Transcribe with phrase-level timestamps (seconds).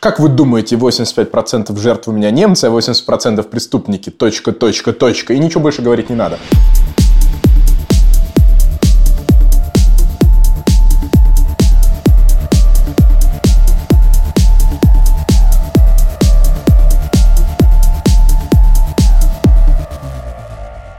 [0.00, 4.08] Как вы думаете, 85% жертв у меня немцы, а 80% преступники?
[4.08, 5.34] Точка, точка, точка.
[5.34, 6.38] И ничего больше говорить не надо.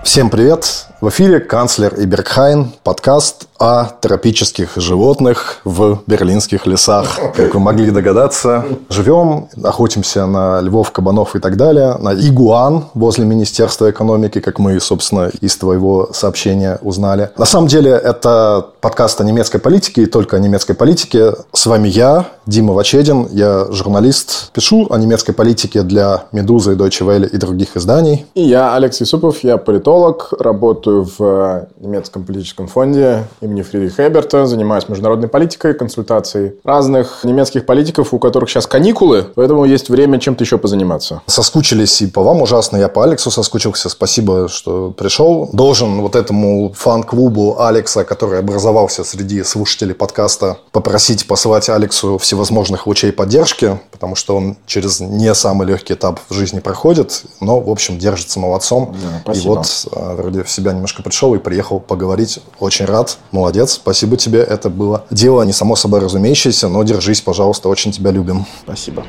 [0.03, 0.90] Всем привет!
[1.01, 7.19] В эфире канцлер Ибергхайн, подкаст о тропических животных в берлинских лесах.
[7.35, 13.25] Как вы могли догадаться, живем, охотимся на львов, кабанов и так далее, на игуан возле
[13.25, 17.31] Министерства экономики, как мы, собственно, из твоего сообщения узнали.
[17.35, 21.33] На самом деле, это подкаст о немецкой политике и только о немецкой политике.
[21.51, 27.27] С вами я, Дима Вачедин, я журналист, пишу о немецкой политике для «Медузы» Deutsche Welle
[27.27, 28.25] и других изданий.
[28.33, 34.07] И я, Алексей Супов, я политолог, работаю работаю в э, немецком политическом фонде имени Фридриха
[34.07, 40.19] Эберта, занимаюсь международной политикой, консультацией разных немецких политиков, у которых сейчас каникулы, поэтому есть время
[40.19, 41.21] чем-то еще позаниматься.
[41.27, 43.89] Соскучились и по вам ужасно, я по Алексу соскучился.
[43.89, 45.49] Спасибо, что пришел.
[45.53, 53.11] Должен вот этому фан-клубу Алекса, который образовался среди слушателей подкаста, попросить послать Алексу всевозможных лучей
[53.11, 57.97] поддержки, потому что он через не самый легкий этап в жизни проходит, но, в общем,
[57.97, 58.95] держится молодцом.
[59.25, 62.39] Да, и вот э, вроде в себя немножко пришел и приехал поговорить.
[62.59, 63.19] Очень рад.
[63.31, 63.73] Молодец.
[63.73, 64.39] Спасибо тебе.
[64.39, 67.69] Это было дело не само собой разумеющееся, но держись, пожалуйста.
[67.69, 68.45] Очень тебя любим.
[68.63, 69.05] Спасибо.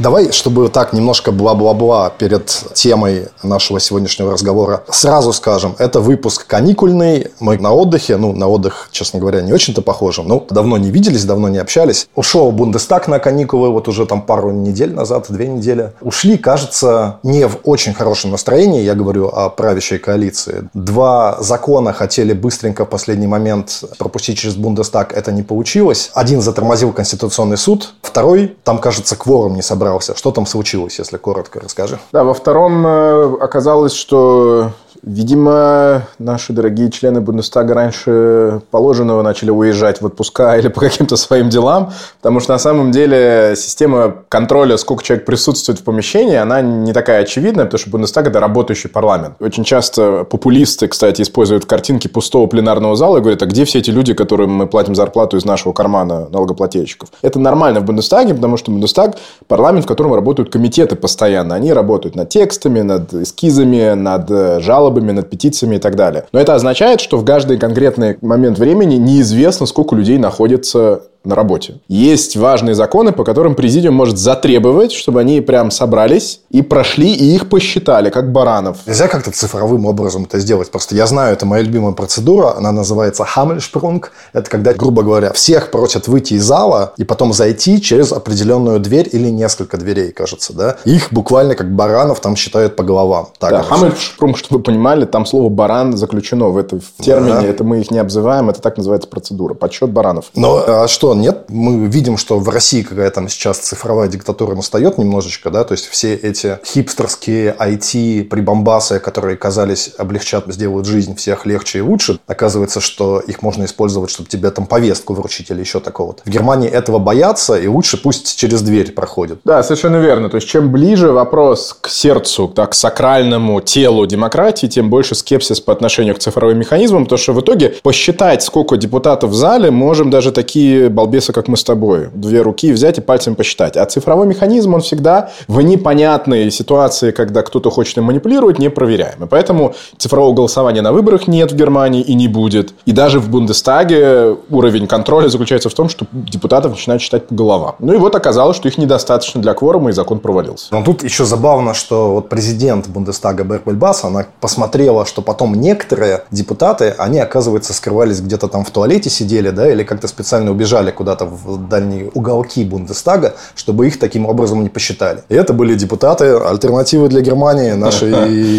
[0.00, 7.26] Давай, чтобы так немножко бла-бла-бла перед темой нашего сегодняшнего разговора, сразу скажем, это выпуск каникульный,
[7.38, 11.26] мы на отдыхе, ну, на отдых, честно говоря, не очень-то похожим, ну, давно не виделись,
[11.26, 12.08] давно не общались.
[12.14, 15.92] Ушел Бундестаг на каникулы, вот уже там пару недель назад, две недели.
[16.00, 20.70] Ушли, кажется, не в очень хорошем настроении, я говорю о правящей коалиции.
[20.72, 26.10] Два закона хотели быстренько в последний момент пропустить через Бундестаг, это не получилось.
[26.14, 30.14] Один затормозил Конституционный суд, второй, там, кажется, кворум не собрал собрался.
[30.16, 31.98] Что там случилось, если коротко расскажи?
[32.12, 40.02] Да, во втором э, оказалось, что Видимо, наши дорогие члены Бундестага раньше положенного начали уезжать
[40.02, 45.02] в отпуска или по каким-то своим делам, потому что на самом деле система контроля, сколько
[45.02, 49.36] человек присутствует в помещении, она не такая очевидная, потому что Бундестаг– это работающий парламент.
[49.40, 53.90] Очень часто популисты, кстати, используют картинки пустого пленарного зала и говорят, а где все эти
[53.90, 57.08] люди, которым мы платим зарплату из нашего кармана налогоплательщиков?
[57.22, 59.16] Это нормально в Бундестаге, потому что Бундестаг–
[59.48, 61.54] парламент, в котором работают комитеты постоянно.
[61.54, 66.24] Они работают над текстами, над эскизами, над э, жалобами жалобами, над петициями и так далее.
[66.32, 71.80] Но это означает, что в каждый конкретный момент времени неизвестно, сколько людей находится на работе.
[71.88, 77.34] Есть важные законы, по которым президиум может затребовать, чтобы они прям собрались и прошли, и
[77.34, 78.78] их посчитали, как баранов.
[78.86, 80.70] Нельзя как-то цифровым образом это сделать.
[80.70, 84.12] Просто я знаю, это моя любимая процедура, она называется Хамельшпрунг.
[84.32, 89.08] Это когда, грубо говоря, всех просят выйти из зала и потом зайти через определенную дверь
[89.12, 90.76] или несколько дверей, кажется, да?
[90.84, 93.28] Их буквально как баранов там считают по головам.
[93.38, 97.40] Так, да, Хамельшпрунг, чтобы вы понимали, там слово баран заключено в этом термине.
[97.40, 97.46] Да.
[97.46, 99.52] Это мы их не обзываем, это так называется процедура.
[99.52, 100.26] Подсчет баранов.
[100.34, 101.44] Но а что, нет?
[101.48, 105.86] Мы видим, что в России какая там сейчас цифровая диктатура настает немножечко, да, то есть
[105.86, 113.20] все эти хипстерские IT-прибамбасы, которые казались облегчат, сделают жизнь всех легче и лучше, оказывается, что
[113.20, 116.22] их можно использовать, чтобы тебе там повестку вручить или еще такого-то.
[116.24, 119.40] В Германии этого боятся, и лучше пусть через дверь проходит.
[119.44, 120.28] Да, совершенно верно.
[120.28, 125.60] То есть, чем ближе вопрос к сердцу, так, к сакральному телу демократии, тем больше скепсис
[125.60, 130.10] по отношению к цифровым механизмам, потому что в итоге посчитать, сколько депутатов в зале, можем
[130.10, 132.08] даже такие балбесы, как мы с тобой.
[132.14, 133.76] Две руки взять и пальцем посчитать.
[133.76, 139.24] А цифровой механизм, он всегда в непонятной ситуации, когда кто-то хочет им манипулировать, не проверяем.
[139.24, 142.74] И поэтому цифрового голосования на выборах нет в Германии и не будет.
[142.84, 147.76] И даже в Бундестаге уровень контроля заключается в том, что депутатов начинают считать по головам.
[147.78, 150.66] Ну и вот оказалось, что их недостаточно для кворума, и закон провалился.
[150.70, 156.24] Но тут еще забавно, что вот президент Бундестага Берг Бельбас, она посмотрела, что потом некоторые
[156.30, 161.26] депутаты, они, оказывается, скрывались где-то там в туалете сидели, да, или как-то специально убежали куда-то
[161.26, 165.22] в дальние уголки Бундестага, чтобы их таким образом не посчитали.
[165.28, 168.10] И это были депутаты альтернативы для Германии, нашей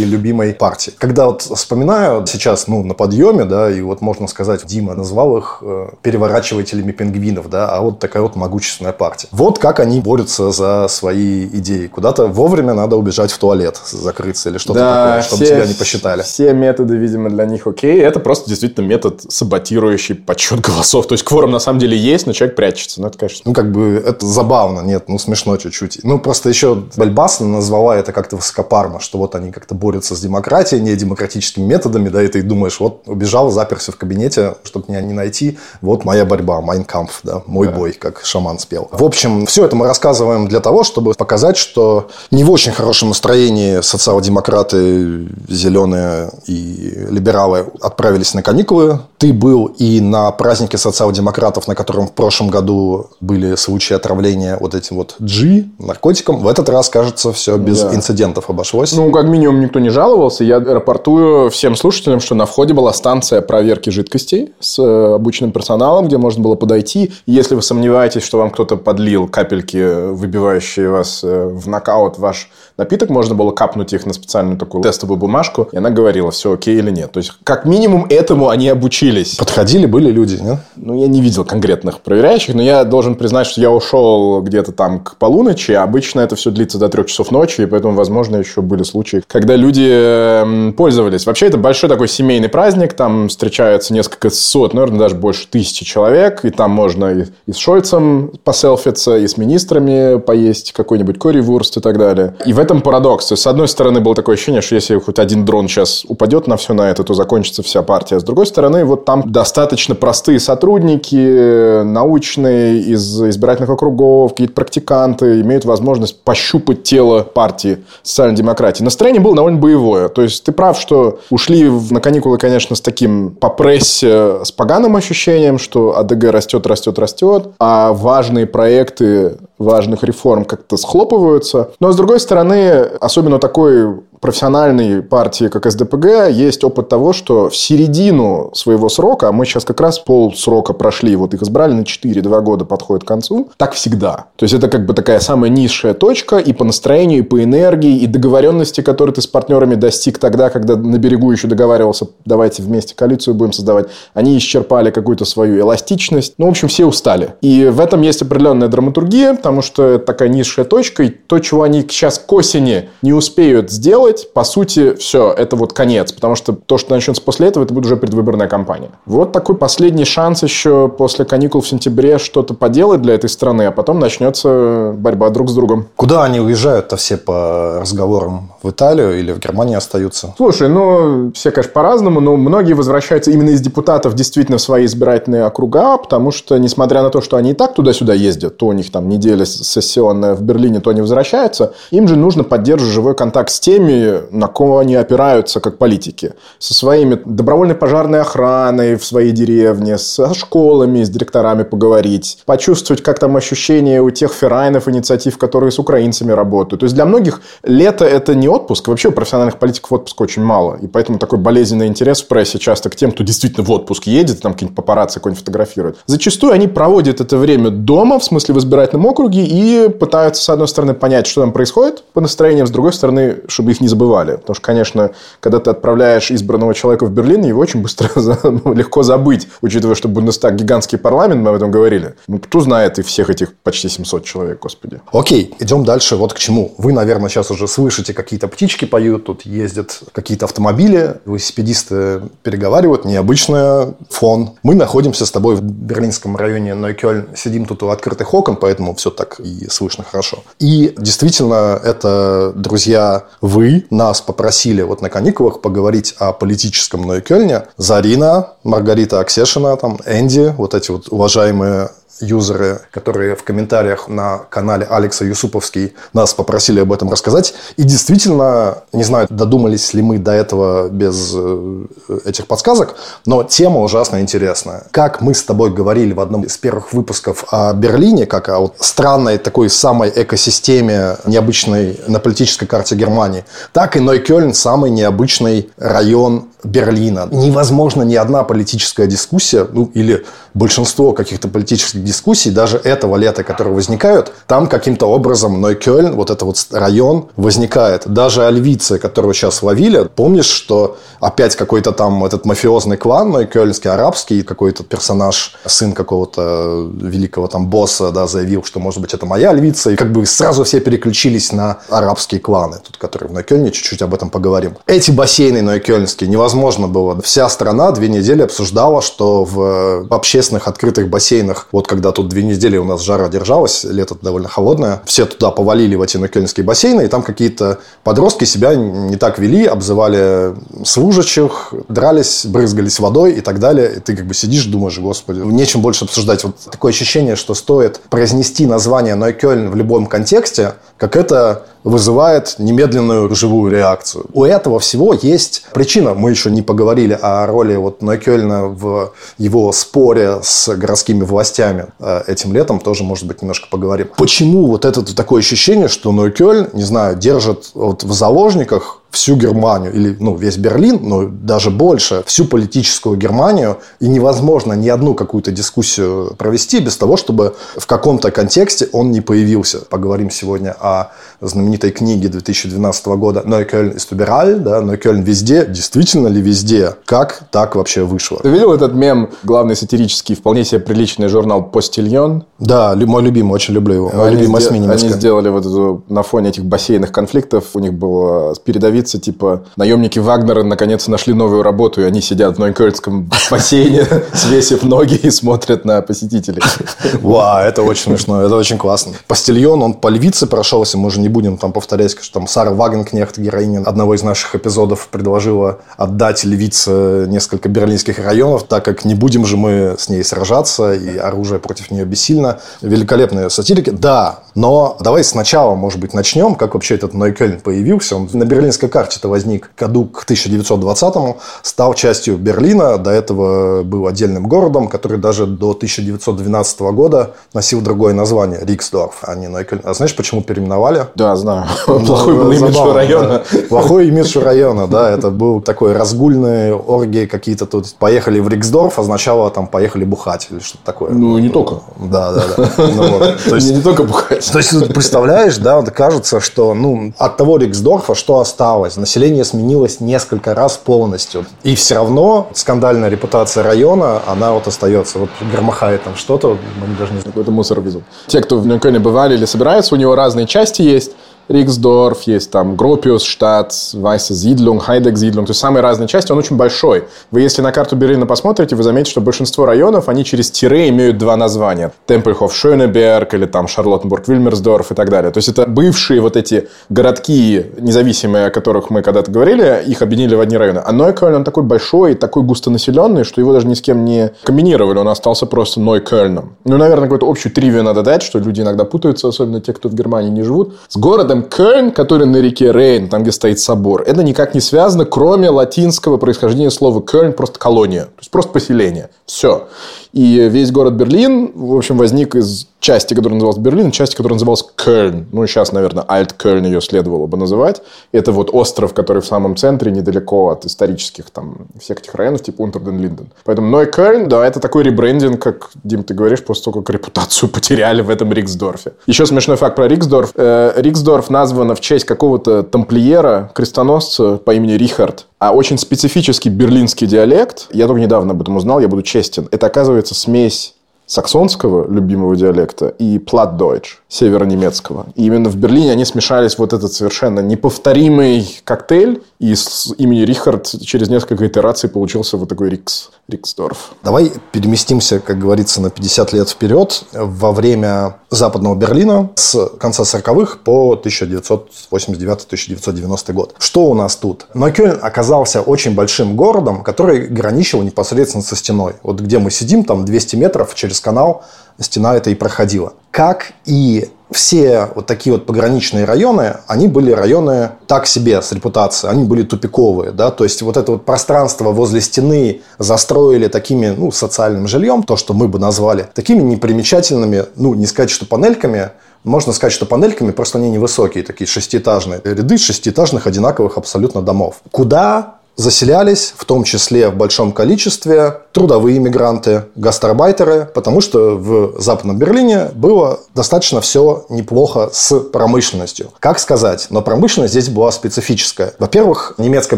[0.06, 0.94] любимой партии.
[0.98, 5.60] Когда вот вспоминаю сейчас, ну, на подъеме, да, и вот можно сказать, Дима назвал их
[5.62, 9.28] э, переворачивателями пингвинов, да, а вот такая вот могущественная партия.
[9.32, 11.88] Вот как они борются за свои идеи.
[11.88, 15.74] Куда-то вовремя надо убежать в туалет, закрыться или что-то да, такое, чтобы все, тебя не
[15.74, 16.22] посчитали.
[16.22, 18.00] Все методы, видимо, для них окей.
[18.02, 21.08] Это просто действительно метод, саботирующий подсчет голосов.
[21.08, 23.02] То есть кворум на самом деле есть, есть, но человек прячется.
[23.02, 23.42] Ну, это, конечно...
[23.46, 26.00] Ну, как бы, это забавно, нет, ну, смешно чуть-чуть.
[26.04, 30.82] Ну, просто еще Бальбасна назвала это как-то высокопарно, что вот они как-то борются с демократией,
[30.82, 35.14] не демократическими методами, да, и ты думаешь, вот убежал, заперся в кабинете, чтобы меня не
[35.14, 37.74] найти, вот моя борьба, Майнкампф, да, мой да.
[37.74, 38.88] бой, как шаман спел.
[38.92, 43.10] В общем, все это мы рассказываем для того, чтобы показать, что не в очень хорошем
[43.10, 49.00] настроении социал-демократы, зеленые и либералы отправились на каникулы.
[49.18, 54.76] Ты был и на празднике социал-демократов, на котором в прошлом году были случаи отравления вот
[54.76, 56.40] этим вот G, наркотиком.
[56.40, 57.96] В этот раз, кажется, все без да.
[57.96, 58.94] инцидентов обошлось.
[58.94, 60.44] Ну, как минимум, никто не жаловался.
[60.44, 66.08] Я рапортую всем слушателям, что на входе была станция проверки жидкостей с э, обученным персоналом,
[66.08, 67.12] где можно было подойти.
[67.26, 73.10] Если вы сомневаетесь, что вам кто-то подлил капельки, выбивающие вас э, в нокаут ваш напиток,
[73.10, 76.92] можно было капнуть их на специальную такую тестовую бумажку, и она говорила, все окей или
[76.92, 77.12] нет.
[77.12, 79.36] То есть, как минимум, этому они обучились.
[79.36, 80.60] Подходили, были люди, нет?
[80.76, 85.00] Ну, я не видел конкретных проверяющих, но я должен признать, что я ушел где-то там
[85.00, 85.72] к полуночи.
[85.72, 89.56] Обычно это все длится до трех часов ночи, и поэтому, возможно, еще были случаи, когда
[89.56, 91.26] люди эм, пользовались.
[91.26, 96.46] Вообще, это большой такой семейный праздник, там встречаются несколько сот, наверное, даже больше тысячи человек,
[96.46, 101.98] и там можно и, с Шольцем поселфиться, и с министрами поесть какой-нибудь кори-вурст и так
[101.98, 102.36] далее.
[102.46, 103.28] И в этом парадокс.
[103.28, 106.48] То есть, с одной стороны, было такое ощущение, что если хоть один дрон сейчас упадет
[106.48, 108.20] на все на это, то закончится вся партия.
[108.20, 115.66] С другой стороны, вот там достаточно простые сотрудники, научные, из избирательных округов, какие-то практиканты имеют
[115.66, 118.84] возможность пощупать тело партии социальной демократии.
[118.84, 120.08] Настроение было довольно боевое.
[120.10, 124.96] То есть, ты прав, что ушли на каникулы, конечно, с таким по прессе, с поганым
[124.96, 131.72] ощущением, что АДГ растет, растет, растет, а важные проекты важных реформ как-то схлопываются.
[131.80, 137.58] Но, с другой стороны, особенно такой профессиональной партии, как СДПГ, есть опыт того, что в
[137.58, 141.86] середину своего срока, а мы сейчас как раз пол срока прошли, вот их избрали на
[141.86, 144.26] 4, 2 года подходит к концу, так всегда.
[144.36, 147.98] То есть, это как бы такая самая низшая точка и по настроению, и по энергии,
[147.98, 152.94] и договоренности, которые ты с партнерами достиг тогда, когда на берегу еще договаривался, давайте вместе
[152.94, 153.88] коалицию будем создавать.
[154.14, 156.36] Они исчерпали какую-то свою эластичность.
[156.38, 157.34] Ну, в общем, все устали.
[157.42, 161.64] И в этом есть определенная драматургия, потому что это такая низшая точка, и то, чего
[161.64, 166.12] они сейчас к осени не успеют сделать, делать, по сути, все, это вот конец.
[166.12, 168.90] Потому что то, что начнется после этого, это будет уже предвыборная кампания.
[169.06, 173.72] Вот такой последний шанс еще после каникул в сентябре что-то поделать для этой страны, а
[173.72, 175.88] потом начнется борьба друг с другом.
[175.96, 178.52] Куда они уезжают-то все по разговорам?
[178.64, 180.34] В Италию или в Германии остаются?
[180.38, 185.46] Слушай, ну, все, конечно, по-разному, но многие возвращаются именно из депутатов действительно в свои избирательные
[185.46, 188.92] округа, потому что, несмотря на то, что они и так туда-сюда ездят, то у них
[188.92, 193.60] там неделя сессионная в Берлине, то они возвращаются, им же нужно поддерживать живой контакт с
[193.60, 196.34] теми, на кого они опираются как политики.
[196.60, 203.20] Со своими добровольной пожарной охраной в своей деревне, со школами, с директорами поговорить, почувствовать, как
[203.20, 206.82] там ощущения у тех ферайнов, инициатив, которые с украинцами работают.
[206.82, 208.88] То есть для многих лето– это не отпуск.
[208.88, 210.78] Вообще у профессиональных политиков отпуска очень мало.
[210.82, 214.42] И поэтому такой болезненный интерес в прессе часто к тем, кто действительно в отпуск едет,
[214.42, 215.98] там какие-нибудь папарацци какой-нибудь фотографируют.
[216.06, 220.68] Зачастую они проводят это время дома, в смысле в избирательном округе, и пытаются, с одной
[220.68, 224.38] стороны, понять, что там происходит по настроениям, с другой стороны, чтобы их не забывали.
[224.38, 228.10] Потому что, конечно, когда ты отправляешь избранного человека в Берлин, его очень быстро
[228.44, 232.16] ну, легко забыть, учитывая, что Бундестаг гигантский парламент, мы об этом говорили.
[232.28, 235.02] Ну, кто знает и всех этих почти 700 человек, господи.
[235.12, 236.16] Окей, идем дальше.
[236.16, 236.74] Вот к чему.
[236.78, 243.94] Вы, наверное, сейчас уже слышите, какие-то птички поют, тут ездят какие-то автомобили, велосипедисты переговаривают, необычный
[244.10, 244.52] фон.
[244.64, 249.11] Мы находимся с тобой в берлинском районе Нойкёльн, сидим тут у открытых окон, поэтому все
[249.18, 250.44] так и слышно хорошо.
[250.60, 257.68] И действительно, это, друзья, вы, нас попросили вот на каникулах поговорить о политическом Нойкельне.
[257.78, 261.92] Зарина, Маргарита Аксешина, там, Энди, вот эти вот уважаемые
[262.22, 267.54] юзеры, которые в комментариях на канале Алекса Юсуповский нас попросили об этом рассказать.
[267.78, 271.86] И действительно, не знаю, додумались ли мы до этого без э,
[272.26, 274.84] этих подсказок, но тема ужасно интересная.
[274.92, 278.76] Как мы с тобой говорили в одном из первых выпусков о Берлине, как о вот
[278.80, 286.51] странной такой самой экосистеме, необычной на политической карте Германии, так и Нойкёльн самый необычный район
[286.64, 287.28] Берлина.
[287.32, 293.74] Невозможно ни одна политическая дискуссия, ну или большинство каких-то политических дискуссий, даже этого лета, которые
[293.74, 298.08] возникают, там каким-то образом Нойкёльн, вот этот вот район возникает.
[298.08, 304.44] Даже альвицы, которую сейчас ловили, помнишь, что опять какой-то там этот мафиозный клан Нойкёльнский, арабский,
[304.44, 309.92] какой-то персонаж, сын какого-то великого там босса, да, заявил, что, может быть, это моя львица,
[309.92, 314.14] и как бы сразу все переключились на арабские кланы, тут, которые в Нойкёльне, чуть-чуть об
[314.14, 314.78] этом поговорим.
[314.86, 317.22] Эти бассейны Нойкёльнские невозможно невозможно было.
[317.22, 322.78] Вся страна две недели обсуждала, что в общественных открытых бассейнах, вот когда тут две недели
[322.78, 327.08] у нас жара держалась, лето довольно холодное, все туда повалили в эти нокельнские бассейны, и
[327.08, 330.54] там какие-то подростки себя не так вели, обзывали
[330.86, 333.94] служащих, дрались, брызгались водой и так далее.
[333.98, 336.44] И ты как бы сидишь, думаешь, господи, нечем больше обсуждать.
[336.44, 343.34] Вот такое ощущение, что стоит произнести название Нойкельн в любом контексте, как это вызывает немедленную
[343.34, 344.26] живую реакцию.
[344.34, 346.14] У этого всего есть причина.
[346.14, 352.24] Мы еще не поговорили о роли вот Нойкельна в его споре с городскими властями э,
[352.28, 352.80] этим летом.
[352.80, 354.08] Тоже, может быть, немножко поговорим.
[354.18, 359.94] Почему вот это такое ощущение, что Нойкельн, не знаю, держит вот в заложниках всю Германию,
[359.94, 365.52] или ну, весь Берлин, но даже больше, всю политическую Германию, и невозможно ни одну какую-то
[365.52, 369.80] дискуссию провести без того, чтобы в каком-то контексте он не появился.
[369.80, 375.66] Поговорим сегодня о знаменитой книге 2012 года «Neukölln ist überall», да, «Neukölln везде».
[375.66, 376.96] Действительно ли везде?
[377.06, 378.40] Как так вообще вышло?
[378.42, 382.46] Ты видел этот мем, главный сатирический, вполне себе приличный журнал «Постильон»?
[382.60, 384.10] Да, мой любимый, очень люблю его.
[384.14, 387.94] Мой они, любимый сде- они сделали вот эту, на фоне этих бассейных конфликтов, у них
[387.94, 393.30] было передовица говорится, типа, наемники Вагнера наконец нашли новую работу, и они сидят в Нойкольском
[393.50, 396.62] бассейне, свесив ноги и смотрят на посетителей.
[397.22, 399.14] Вау, это очень смешно, это очень классно.
[399.28, 403.38] Постельон, он по львице прошелся, мы же не будем там повторять, что там Сара Вагенкнехт,
[403.38, 409.46] героиня одного из наших эпизодов, предложила отдать львице несколько берлинских районов, так как не будем
[409.46, 412.60] же мы с ней сражаться, и оружие против нее бессильно.
[412.82, 413.90] Великолепные сатирики.
[413.90, 418.16] Да, но давай сначала, может быть, начнем, как вообще этот Нойкельн появился.
[418.16, 424.48] Он на берлинской карте-то возник году к 1920-му, стал частью Берлина, до этого был отдельным
[424.48, 429.82] городом, который даже до 1912 года носил другое название– Риксдорф, а не Нойкельн.
[429.84, 431.08] А знаешь, почему переименовали?
[431.16, 431.66] Да, знаю.
[431.88, 433.44] Ну, Плохой был имидж у района.
[433.70, 435.10] Плохой имидж у района, да.
[435.10, 437.94] Это был такой разгульный оргии какие-то тут.
[437.96, 441.12] Поехали в Риксдорф, означало там поехали бухать или что-то такое.
[441.12, 441.82] Ну, не только.
[441.98, 442.70] Да, да, да.
[442.78, 443.20] Ну,
[443.50, 444.50] То есть, не только бухать.
[444.52, 448.81] То есть, представляешь, да, кажется, что ну, от того Риксдорфа что осталось?
[448.90, 451.46] Население сменилось несколько раз полностью.
[451.64, 455.20] И все равно скандальная репутация района, она вот остается.
[455.20, 457.32] Вот громыхает там что-то, мы даже не знаем.
[457.32, 458.04] Какой-то мусор везут.
[458.28, 461.12] Те, кто в Нюрнберге бывали или собираются, у него разные части есть.
[461.52, 466.56] Риксдорф, есть там Гропиусштадт, Вайсе Зидлунг, Хайдек Зидлунг, то есть самые разные части, он очень
[466.56, 467.06] большой.
[467.32, 471.18] Вы если на карту Берлина посмотрите, вы заметите, что большинство районов, они через тире имеют
[471.18, 471.92] два названия.
[472.06, 475.32] Темпельхоф Шönеберг или там Шарлоттенбург Вильмерсдорф и так далее.
[475.32, 480.36] То есть это бывшие вот эти городки независимые, о которых мы когда-то говорили, их объединили
[480.36, 480.82] в одни районы.
[480.86, 485.00] А Нойкельн, он такой большой, такой густонаселенный, что его даже ни с кем не комбинировали,
[485.00, 486.56] он остался просто Нойкельном.
[486.66, 489.94] Ну, наверное, какую-то общую тривию надо дать, что люди иногда путаются, особенно те, кто в
[489.94, 490.76] Германии не живут.
[490.88, 495.06] С городом Кельн, который на реке Рейн, там, где стоит собор, это никак не связано,
[495.06, 499.10] кроме латинского происхождения слова Кельн, просто колония, то есть просто поселение.
[499.26, 499.68] Все.
[500.14, 504.66] И весь город Берлин, в общем, возник из части, которая называлась Берлин, части, которая называлась
[504.76, 505.28] Кельн.
[505.32, 507.82] Ну, сейчас, наверное, Альт-Кельн ее следовало бы называть.
[508.12, 512.62] Это вот остров, который в самом центре, недалеко от исторических там всех этих районов, типа
[512.62, 513.28] Унтерден-Линден.
[513.46, 518.02] Поэтому Ной Кельн, да, это такой ребрендинг, как, Дим, ты говоришь, того, как репутацию потеряли
[518.02, 518.94] в этом Риксдорфе.
[519.06, 520.32] Еще смешной факт про Риксдорф.
[520.36, 520.74] Э,
[521.22, 525.28] Риксдорф названо в честь какого-то тамплиера, крестоносца по имени Рихард.
[525.40, 529.68] А очень специфический берлинский диалект, я только недавно об этом узнал, я буду честен, это
[529.68, 530.74] оказывается смесь
[531.06, 535.08] саксонского любимого диалекта и платдойч северонемецкого.
[535.16, 540.74] И именно в Берлине они смешались вот этот совершенно неповторимый коктейль, и с имени Рихард
[540.82, 543.92] через несколько итераций получился вот такой Рикс, Риксдорф.
[544.04, 550.60] Давай переместимся, как говорится, на 50 лет вперед, во время Западного Берлина с конца 40-х
[550.64, 553.56] по 1989-1990 год.
[553.58, 554.48] Что у нас тут?
[554.54, 558.94] Нойкельн оказался очень большим городом, который граничил непосредственно со стеной.
[559.04, 561.44] Вот где мы сидим, там 200 метров через канал,
[561.82, 562.94] стена это и проходила.
[563.12, 569.12] Как и все вот такие вот пограничные районы, они были районы так себе с репутацией,
[569.12, 574.12] они были тупиковые, да, то есть вот это вот пространство возле стены застроили такими, ну,
[574.12, 578.92] социальным жильем, то, что мы бы назвали, такими непримечательными, ну, не сказать, что панельками,
[579.26, 584.62] можно сказать, что панельками просто они невысокие, такие шестиэтажные, ряды шестиэтажных одинаковых абсолютно домов.
[584.72, 592.18] Куда заселялись, в том числе в большом количестве, трудовые мигранты, гастарбайтеры, потому что в Западном
[592.18, 596.12] Берлине было достаточно все неплохо с промышленностью.
[596.20, 598.74] Как сказать, но промышленность здесь была специфическая.
[598.80, 599.78] Во-первых, немецкой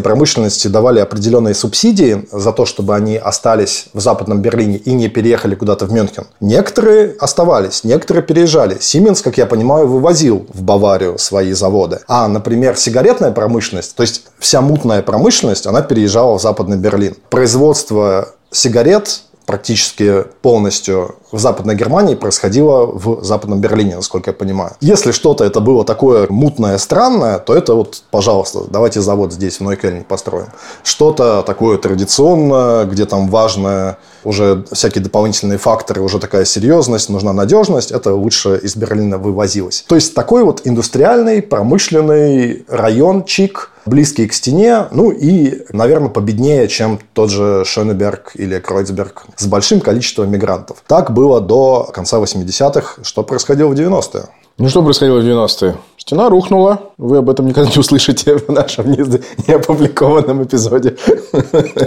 [0.00, 5.54] промышленности давали определенные субсидии за то, чтобы они остались в Западном Берлине и не переехали
[5.54, 6.26] куда-то в Мюнхен.
[6.40, 8.78] Некоторые оставались, некоторые переезжали.
[8.80, 12.00] Сименс, как я понимаю, вывозил в Баварию свои заводы.
[12.08, 17.16] А, например, сигаретная промышленность, то есть вся мутная промышленность, промышленность, она переезжала в Западный Берлин.
[17.30, 24.72] Производство сигарет практически полностью в Западной Германии происходило в Западном Берлине, насколько я понимаю.
[24.80, 29.62] Если что-то это было такое мутное, странное, то это вот, пожалуйста, давайте завод здесь, в
[29.62, 30.46] Нойкельне построим.
[30.84, 37.90] Что-то такое традиционное, где там важно уже всякие дополнительные факторы, уже такая серьезность, нужна надежность,
[37.90, 39.84] это лучше из Берлина вывозилось.
[39.88, 46.68] То есть такой вот индустриальный, промышленный район Чик– близкие к стене, ну и, наверное, победнее,
[46.68, 50.82] чем тот же Шönеберг или Кройцберг с большим количеством мигрантов.
[50.86, 53.02] Так было до конца 80-х.
[53.02, 54.24] Что происходило в 90-е?
[54.56, 55.74] Ну, что происходило в 90-е?
[55.96, 56.78] Стена рухнула.
[56.96, 60.96] Вы об этом никогда не услышите в нашем неопубликованном эпизоде.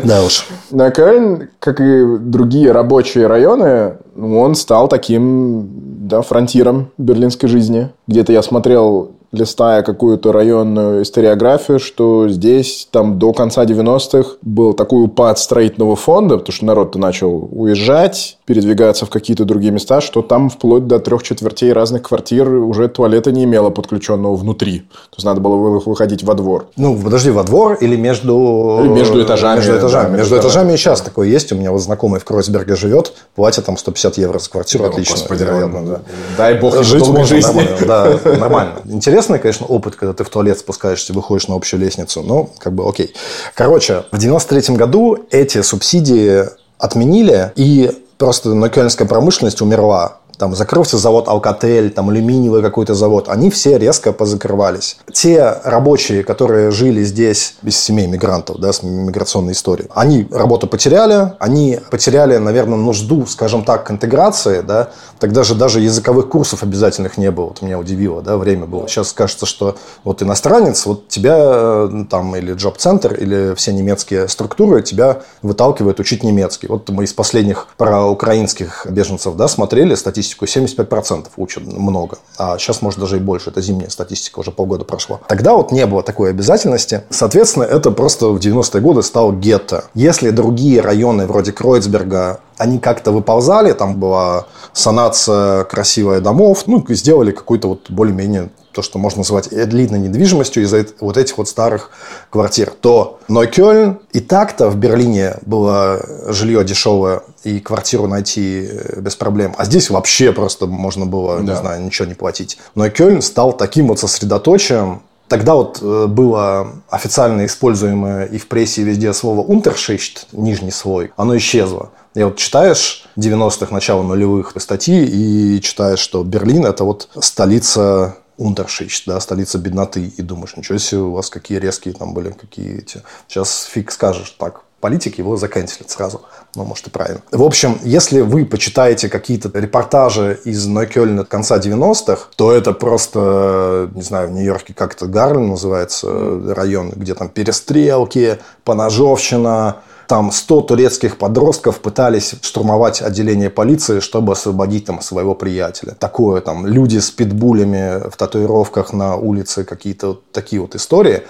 [0.04, 0.46] Да уж.
[0.72, 5.70] На Кёльн, как и другие рабочие районы, он стал таким
[6.08, 7.90] да, фронтиром берлинской жизни.
[8.08, 15.04] Где-то я смотрел листая какую-то районную историографию, что здесь там до конца 90-х был такой
[15.04, 20.50] упад строительного фонда, потому что народ-то начал уезжать, передвигаться в какие-то другие места, что там
[20.50, 24.80] вплоть до трех четвертей разных квартир уже туалета не имело подключенного внутри.
[24.80, 26.68] То есть надо было выходить во двор.
[26.78, 28.80] Ну, подожди, во двор или между...
[28.82, 29.58] Или между этажами.
[29.58, 30.04] Между этажами.
[30.12, 31.52] Да, между, между этажами и сейчас такое есть.
[31.52, 34.86] У меня вот знакомый в Кройсберге живет, платит там 150 евро за квартиру.
[34.86, 35.16] О, Отлично.
[35.16, 36.02] Господи, вероятно, да.
[36.38, 37.48] Дай бог жить можно жизни.
[37.48, 37.78] нормально.
[37.86, 38.74] Да, нормально.
[38.86, 42.74] Интересно интересный, конечно, опыт, когда ты в туалет спускаешься, выходишь на общую лестницу, но как
[42.74, 43.14] бы окей.
[43.54, 46.44] Короче, в 93 году эти субсидии
[46.78, 53.50] отменили, и просто нокельнская промышленность умерла там закрылся завод Алкатель, там алюминиевый какой-то завод, они
[53.50, 54.98] все резко позакрывались.
[55.12, 61.34] Те рабочие, которые жили здесь без семей мигрантов, да, с миграционной историей, они работу потеряли,
[61.40, 64.90] они потеряли, наверное, нужду, скажем так, к интеграции, да,
[65.20, 68.88] тогда же даже языковых курсов обязательных не было, вот меня удивило, да, время было.
[68.88, 74.82] Сейчас кажется, что вот иностранец, вот тебя э, там или джоб-центр, или все немецкие структуры
[74.82, 76.68] тебя выталкивают учить немецкий.
[76.68, 82.18] Вот мы из последних про украинских беженцев, да, смотрели статистику статистику, 75% учат много.
[82.38, 83.50] А сейчас, может, даже и больше.
[83.50, 85.22] Это зимняя статистика, уже полгода прошло.
[85.28, 87.04] Тогда вот не было такой обязательности.
[87.10, 89.86] Соответственно, это просто в 90-е годы стал гетто.
[89.94, 97.32] Если другие районы вроде Кройцберга они как-то выползали, там была санация красивая домов, ну, сделали
[97.32, 101.90] какой-то вот более-менее то, что можно назвать длинной недвижимостью из-за вот этих вот старых
[102.30, 109.16] квартир, то Нойкёльн и так-то в Берлине было жилье дешевое и квартиру найти э, без
[109.16, 109.56] проблем.
[109.58, 111.54] А здесь вообще просто можно было, да.
[111.54, 112.60] не знаю, ничего не платить.
[112.76, 118.86] Нойкёльн стал таким вот сосредоточием Тогда вот э, было официально используемое и в прессе и
[118.86, 121.90] везде слово «унтершичт», нижний слой, оно исчезло.
[122.16, 129.06] И вот читаешь 90-х, начало нулевых статьи и читаешь, что Берлин– это вот столица Унтершич,
[129.06, 133.02] да, столица бедноты, и думаешь, ничего себе, у вас какие резкие там были, какие эти...
[133.28, 136.22] Сейчас фиг скажешь, так, политик его заканчивает сразу.
[136.56, 137.22] Ну, может, и правильно.
[137.32, 144.02] В общем, если вы почитаете какие-то репортажи из Нойкёльна конца 90-х, то это просто, не
[144.02, 146.08] знаю, в Нью-Йорке как-то Гарлем называется
[146.54, 154.86] район, где там перестрелки, поножовщина, там 100 турецких подростков пытались штурмовать отделение полиции, чтобы освободить
[154.86, 155.92] там своего приятеля.
[155.92, 161.24] Такое там люди с питбулями в татуировках на улице, какие-то вот такие вот истории.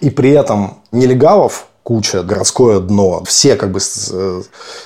[0.00, 3.24] И при этом нелегалов куча, городское дно.
[3.24, 3.80] Все как бы...
[4.12, 4.42] Э,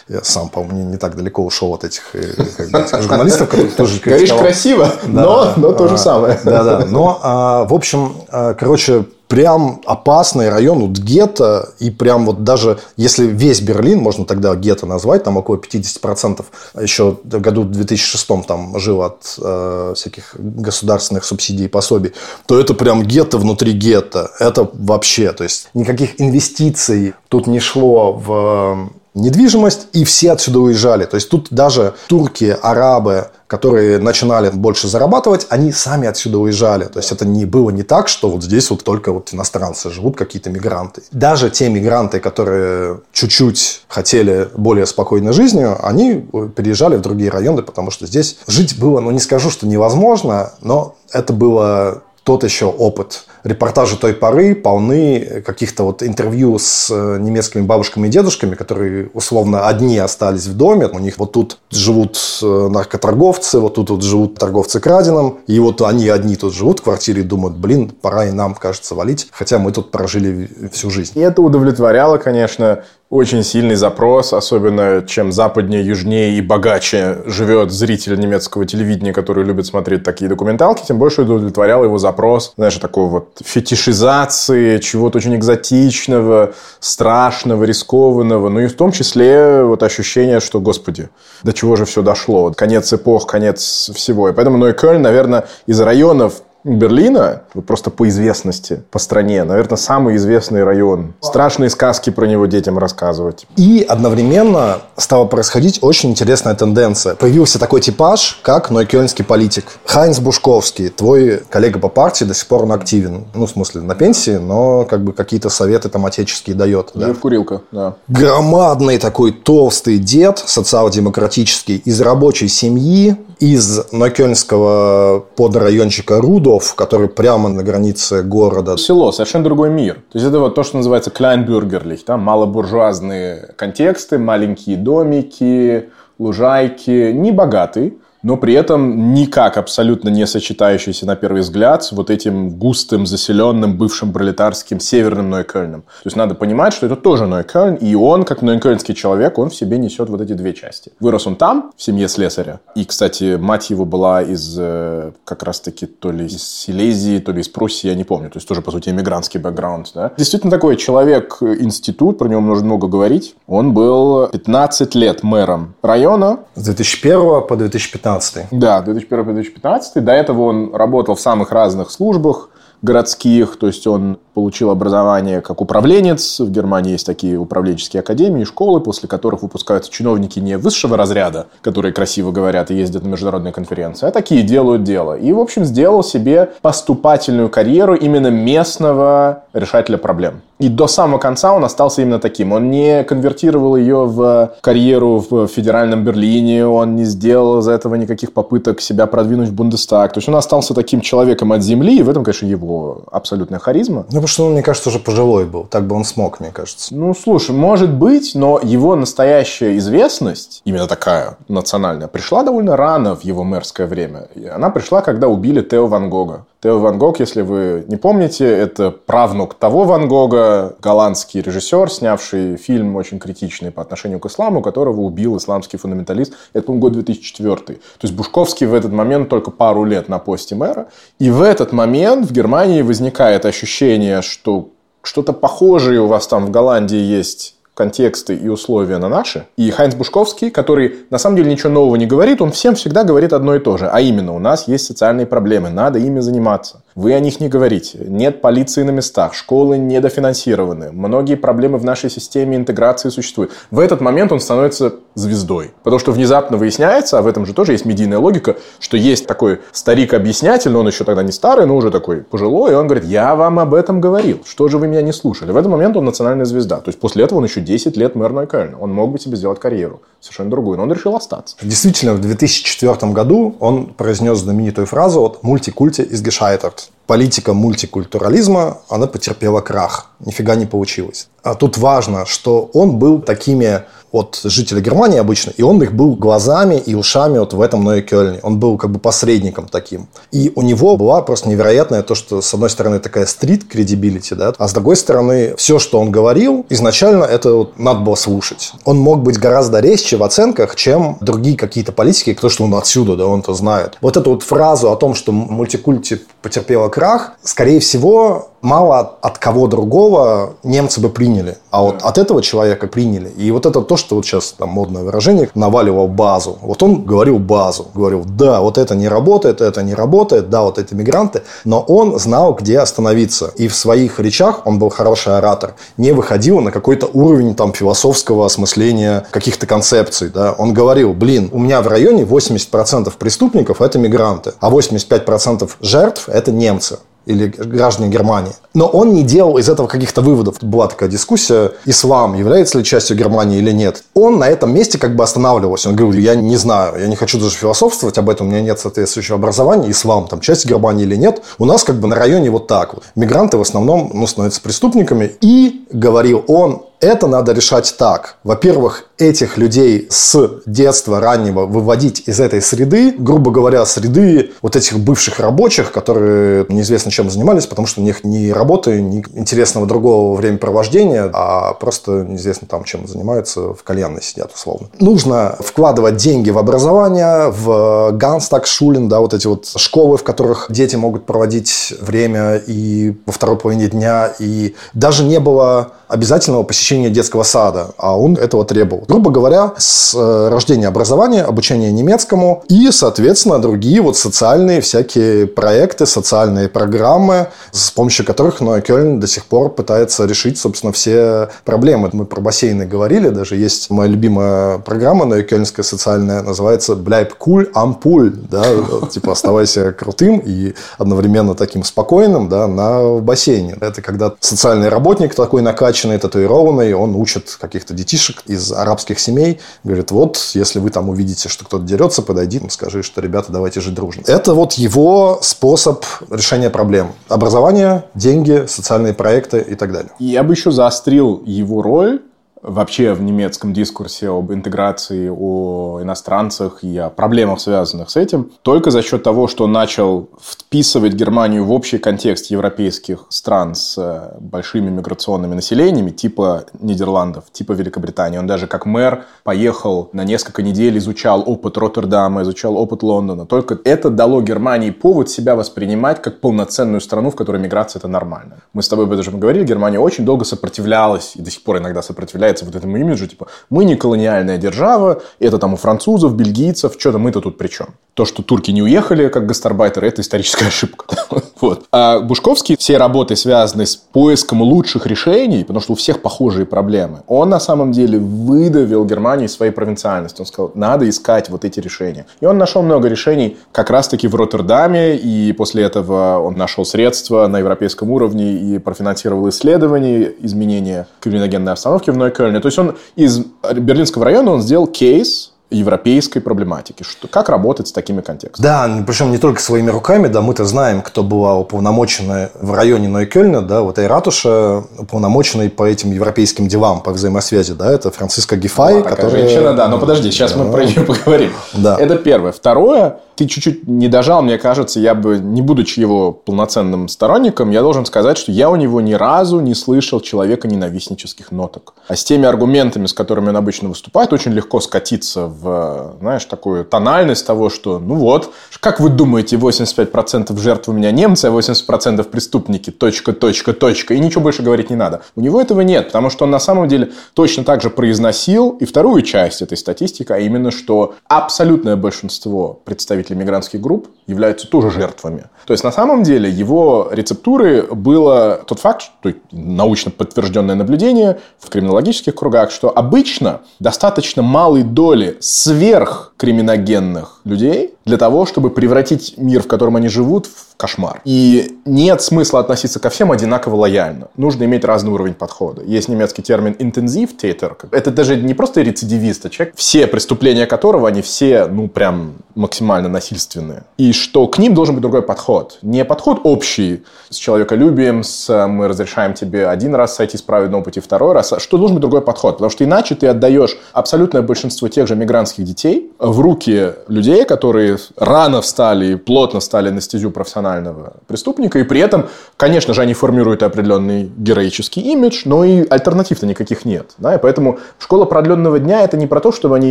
[0.08, 3.72] я сам, по-моему, не так далеко ушел от этих, э, как бы, этих журналистов, которые
[3.72, 6.40] тоже Говоришь красиво, но, но то же самое.
[6.44, 6.86] Да-да.
[6.86, 12.78] Но, а, в общем, а, короче, прям опасный район, вот гетто, и прям вот даже
[12.96, 16.44] если весь Берлин, можно тогда гетто назвать, там около 50%
[16.80, 22.12] еще в году 2006 там жил от э, всяких государственных субсидий и пособий,
[22.46, 24.30] то это прям гетто внутри гетто.
[24.38, 31.04] Это вообще, то есть никаких инвестиций тут не шло в недвижимость, и все отсюда уезжали.
[31.04, 36.84] То есть тут даже турки, арабы, которые начинали больше зарабатывать, они сами отсюда уезжали.
[36.84, 40.16] То есть это не было не так, что вот здесь вот только вот иностранцы живут,
[40.16, 41.02] какие-то мигранты.
[41.12, 47.90] Даже те мигранты, которые чуть-чуть хотели более спокойной жизнью, они переезжали в другие районы, потому
[47.90, 53.26] что здесь жить было, ну не скажу, что невозможно, но это было тот еще опыт.
[53.44, 59.68] Репортажи той поры полны каких-то вот интервью с э, немецкими бабушками и дедушками, которые условно
[59.68, 60.86] одни остались в доме.
[60.86, 65.40] У них вот тут живут э, наркоторговцы, вот тут вот живут торговцы краденым.
[65.46, 68.94] И вот они одни тут живут в квартире и думают, блин, пора и нам, кажется,
[68.94, 69.28] валить.
[69.30, 71.18] Хотя мы тут прожили всю жизнь.
[71.18, 78.18] И это удовлетворяло, конечно, очень сильный запрос, особенно чем западнее, южнее и богаче живет зритель
[78.18, 83.38] немецкого телевидения, который любит смотреть такие документалки, тем больше удовлетворял его запрос, знаешь, такой вот
[83.44, 91.08] фетишизации, чего-то очень экзотичного, страшного, рискованного, ну и в том числе вот ощущение, что, господи,
[91.44, 94.28] до чего же все дошло, конец эпох, конец всего.
[94.28, 100.64] И поэтому Нойкёльн, наверное, из районов Берлина, просто по известности по стране, наверное, самый известный
[100.64, 101.12] район.
[101.20, 103.46] Страшные сказки про него детям рассказывать.
[103.56, 107.14] И одновременно стала происходить очень интересная тенденция.
[107.16, 109.66] Появился такой типаж, как нойкёльнский политик.
[109.84, 113.26] Хайнц Бушковский, твой коллега по партии, до сих пор он активен.
[113.34, 116.90] Ну, в смысле, на пенсии, но как бы какие-то советы там отеческие дает.
[116.94, 117.12] Да?
[117.12, 117.96] в курилка, да.
[118.08, 126.20] Громадный такой толстый дед, социал-демократический, из рабочей семьи, из нокельнского подрайончика
[126.54, 128.76] Рудов, который прямо на границе города.
[128.76, 129.94] Село, совершенно другой мир.
[130.12, 137.32] То есть это вот то, что называется клайнбюргерлих, там малобуржуазные контексты, маленькие домики, лужайки, не
[137.32, 143.06] богатый, но при этом никак абсолютно не сочетающийся на первый взгляд с вот этим густым,
[143.06, 145.82] заселенным, бывшим пролетарским северным Нойкельном.
[145.82, 149.54] То есть надо понимать, что это тоже Нойкельн, и он, как нойкельнский человек, он в
[149.54, 150.92] себе несет вот эти две части.
[151.00, 152.60] Вырос он там, в семье слесаря.
[152.74, 157.42] И, кстати, мать его была из э, как раз-таки то ли из Силезии, то ли
[157.42, 158.30] из Пруссии, я не помню.
[158.30, 159.90] То есть тоже, по сути, иммигрантский бэкграунд.
[159.94, 160.12] Да?
[160.16, 163.36] Действительно такой человек-институт, про него можно много говорить.
[163.46, 166.40] Он был 15 лет мэром района.
[166.54, 168.48] С 2001 по 2015 2015.
[168.52, 170.00] Да, 2001-2015.
[170.00, 172.48] До этого он работал в самых разных службах
[172.84, 176.40] городских, то есть он получил образование как управленец.
[176.40, 181.92] В Германии есть такие управленческие академии, школы, после которых выпускаются чиновники не высшего разряда, которые
[181.92, 185.16] красиво говорят и ездят на международные конференции, а такие делают дело.
[185.16, 190.42] И, в общем, сделал себе поступательную карьеру именно местного решателя проблем.
[190.60, 192.52] И до самого конца он остался именно таким.
[192.52, 198.32] Он не конвертировал ее в карьеру в федеральном Берлине, он не сделал из этого никаких
[198.32, 200.12] попыток себя продвинуть в Бундестаг.
[200.12, 202.73] То есть он остался таким человеком от земли, и в этом, конечно, его
[203.10, 204.00] абсолютная харизма.
[204.00, 205.64] Ну, потому что он, мне кажется, уже пожилой был.
[205.64, 206.94] Так бы он смог, мне кажется.
[206.94, 213.22] Ну, слушай, может быть, но его настоящая известность, именно такая национальная, пришла довольно рано в
[213.22, 214.28] его мэрское время.
[214.52, 216.46] Она пришла, когда убили Тео Ван Гога.
[216.64, 222.56] Тео Ван Гог, если вы не помните, это правнук того Ван Гога, голландский режиссер, снявший
[222.56, 226.32] фильм очень критичный по отношению к исламу, которого убил исламский фундаменталист.
[226.54, 227.56] Это, по-моему, год 2004.
[227.56, 230.88] То есть Бушковский в этот момент только пару лет на посте мэра.
[231.18, 234.70] И в этот момент в Германии возникает ощущение, что
[235.02, 239.46] что-то похожее у вас там в Голландии есть контексты и условия на наши.
[239.56, 243.32] И Хайнц Бушковский, который на самом деле ничего нового не говорит, он всем всегда говорит
[243.32, 243.88] одно и то же.
[243.88, 246.83] А именно, у нас есть социальные проблемы, надо ими заниматься.
[246.94, 247.98] Вы о них не говорите.
[248.06, 250.92] Нет полиции на местах, школы недофинансированы.
[250.92, 253.50] Многие проблемы в нашей системе интеграции существуют.
[253.72, 255.72] В этот момент он становится звездой.
[255.82, 259.60] Потому что внезапно выясняется, а в этом же тоже есть медийная логика, что есть такой
[259.72, 263.34] старик-объяснятель, но он еще тогда не старый, но уже такой пожилой, и он говорит, я
[263.34, 265.50] вам об этом говорил, что же вы меня не слушали.
[265.50, 266.76] В этот момент он национальная звезда.
[266.76, 268.78] То есть после этого он еще 10 лет мэр Нойкельна.
[268.78, 271.56] Он мог бы себе сделать карьеру совершенно другую, но он решил остаться.
[271.60, 276.83] Действительно, в 2004 году он произнес знаменитую фразу от «мультикульте из gescheitert».
[277.06, 280.10] Политика мультикультурализма, она потерпела крах.
[280.20, 281.28] Нифига не получилось.
[281.42, 283.82] А тут важно, что он был такими
[284.14, 288.38] от жителей Германии обычно, и он их был глазами и ушами вот в этом Нойкёльне.
[288.42, 290.06] Он был как бы посредником таким.
[290.30, 294.52] И у него была просто невероятная то, что с одной стороны такая стрит кредибилити, да,
[294.56, 298.72] а с другой стороны все, что он говорил, изначально это вот надо было слушать.
[298.84, 303.16] Он мог быть гораздо резче в оценках, чем другие какие-то политики, кто что он отсюда,
[303.16, 303.98] да, он-то знает.
[304.00, 309.66] Вот эту вот фразу о том, что мультикульти потерпела крах, скорее всего, мало от кого
[309.66, 313.28] другого немцы бы приняли, а вот от этого человека приняли.
[313.28, 316.56] И вот это то, что вот сейчас там модное выражение, наваливал базу.
[316.62, 320.78] Вот он говорил базу, говорил, да, вот это не работает, это не работает, да, вот
[320.78, 323.52] это мигранты, но он знал, где остановиться.
[323.56, 328.46] И в своих речах он был хороший оратор, не выходил на какой-то уровень там философского
[328.46, 330.52] осмысления каких-то концепций, да.
[330.56, 336.50] Он говорил, блин, у меня в районе 80% преступников это мигранты, а 85% жертв это
[336.50, 338.52] немцы или граждане Германии.
[338.74, 340.56] Но он не делал из этого каких-то выводов.
[340.60, 344.04] Была такая дискуссия, ислам является ли частью Германии или нет.
[344.14, 345.88] Он на этом месте как бы останавливался.
[345.88, 348.78] Он говорил, я не знаю, я не хочу даже философствовать об этом, у меня нет
[348.78, 351.42] соответствующего образования, ислам там часть Германии или нет.
[351.58, 353.04] У нас как бы на районе вот так вот.
[353.14, 355.32] Мигранты в основном ну, становятся преступниками.
[355.40, 358.36] И, говорил он, Это надо решать так.
[358.44, 364.98] Во-первых, этих людей с детства раннего выводить из этой среды, грубо говоря, среды вот этих
[364.98, 370.34] бывших рабочих, которые неизвестно чем занимались, потому что у них ни работы, ни интересного другого
[370.34, 374.88] времяпровождения, а просто неизвестно там, чем занимаются, в кальянной сидят условно.
[374.98, 380.68] Нужно вкладывать деньги в образование, в Ганстаг, Шулин, да, вот эти вот школы, в которых
[380.70, 386.93] дети могут проводить время и во второй половине дня, и даже не было обязательного посещения
[387.10, 389.04] детского сада, а он этого требовал.
[389.08, 396.06] Грубо говоря, с э, рождения образования, обучения немецкому и, соответственно, другие вот социальные всякие проекты,
[396.06, 402.10] социальные программы, с помощью которых Ноя Кёльн до сих пор пытается решить, собственно, все проблемы.
[402.12, 407.70] Мы про бассейны говорили, даже есть моя любимая программа Ноя Кёльнская социальная, называется «Бляйб куль
[407.74, 408.64] ампуль», да,
[409.10, 413.76] типа оставайся крутым и одновременно таким спокойным, да, на бассейне.
[413.80, 420.10] Это когда социальный работник такой накачанный, татуированный, он учит каких-то детишек из арабских семей, говорит,
[420.10, 424.22] вот, если вы там увидите, что кто-то дерется, подойди, скажи, что, ребята, давайте жить дружно.
[424.26, 427.12] Это вот его способ решения проблем.
[427.28, 430.12] Образование, деньги, социальные проекты и так далее.
[430.18, 432.22] Я бы еще заострил его роль
[432.64, 438.90] вообще в немецком дискурсе об интеграции, о иностранцах и о проблемах, связанных с этим, только
[438.90, 444.88] за счет того, что начал вписывать Германию в общий контекст европейских стран с э, большими
[444.90, 448.38] миграционными населениями, типа Нидерландов, типа Великобритании.
[448.38, 453.44] Он даже как мэр поехал на несколько недель, изучал опыт Роттердама, изучал опыт Лондона.
[453.44, 458.56] Только это дало Германии повод себя воспринимать как полноценную страну, в которой миграция– это нормально.
[458.72, 462.00] Мы с тобой об этом говорили, Германия очень долго сопротивлялась и до сих пор иногда
[462.02, 466.94] сопротивляется является вот этому имиджу, типа, мы не колониальная держава, это там у французов, бельгийцев,
[466.98, 467.88] что-то мы-то тут при чем?
[468.14, 471.06] То, что турки не уехали как гастарбайтеры, это историческая ошибка.
[471.60, 471.84] вот.
[471.90, 477.22] А Бушковский все работы, связанные с поиском лучших решений, потому что у всех похожие проблемы,
[477.26, 480.40] он на самом деле выдавил Германии своей провинциальности.
[480.40, 482.26] Он сказал, надо искать вот эти решения.
[482.40, 487.48] И он нашел много решений как раз-таки в Роттердаме, и после этого он нашел средства
[487.48, 492.60] на европейском уровне и профинансировал исследования изменения криминогенной обстановки в Нойкёльне Кёльне.
[492.60, 493.38] То есть он из
[493.74, 497.02] Берлинского района он сделал кейс европейской проблематики.
[497.02, 498.64] Что, как работать с такими контекстами?
[498.64, 503.62] Да, причем не только своими руками, да, мы-то знаем, кто была уполномочена в районе Нойкёльна,
[503.62, 508.96] да, вот и ратуша, уполномоченной по этим европейским делам, по взаимосвязи, да, это Франциска Гефай,
[508.96, 509.30] ну, которая...
[509.30, 510.62] женщина, да, но подожди, сейчас да.
[510.62, 511.52] мы про нее поговорим.
[511.72, 511.96] Да.
[511.98, 512.52] Это первое.
[512.52, 517.82] Второе, ты чуть-чуть не дожал, мне кажется, я бы, не будучи его полноценным сторонником, я
[517.82, 521.94] должен сказать, что я у него ни разу не слышал человека ненавистнических ноток.
[522.08, 526.84] А с теми аргументами, с которыми он обычно выступает, очень легко скатиться в, знаешь, такую
[526.84, 532.22] тональность того, что, ну вот, как вы думаете, 85% жертв у меня немцы, а 80%
[532.24, 535.22] преступники, точка, точка, точка, и ничего больше говорить не надо.
[535.36, 538.84] У него этого нет, потому что он на самом деле точно так же произносил и
[538.84, 544.90] вторую часть этой статистики, а именно, что абсолютное большинство представителей представители мигрантских групп являются тоже
[544.90, 545.44] жертвами.
[545.66, 551.68] То есть, на самом деле, его рецептуры было тот факт, что научно подтвержденное наблюдение в
[551.70, 559.66] криминологических кругах, что обычно достаточно малой доли сверхкриминогенных людей для того, чтобы превратить мир, в
[559.66, 561.20] котором они живут, в кошмар.
[561.24, 564.28] И нет смысла относиться ко всем одинаково лояльно.
[564.36, 565.82] Нужно иметь разный уровень подхода.
[565.82, 567.76] Есть немецкий термин интензив-тейтер.
[567.90, 573.08] Это даже не просто рецидивист, а человек, все преступления которого, они все, ну, прям максимально
[573.08, 573.84] насильственные.
[573.96, 575.78] И что к ним должен быть другой подход.
[575.82, 581.00] Не подход общий с человеколюбием, с мы разрешаем тебе один раз сойти с праведного пути,
[581.00, 582.56] второй раз, а что должен быть другой подход.
[582.56, 587.98] Потому что иначе ты отдаешь абсолютное большинство тех же мигрантских детей в руки людей, которые
[588.16, 593.14] рано встали и плотно стали на стезю профессионального преступника, и при этом, конечно же, они
[593.14, 597.12] формируют определенный героический имидж, но и альтернатив-то никаких нет.
[597.18, 597.34] Да?
[597.34, 599.90] И поэтому школа продленного дня– это не про то, чтобы они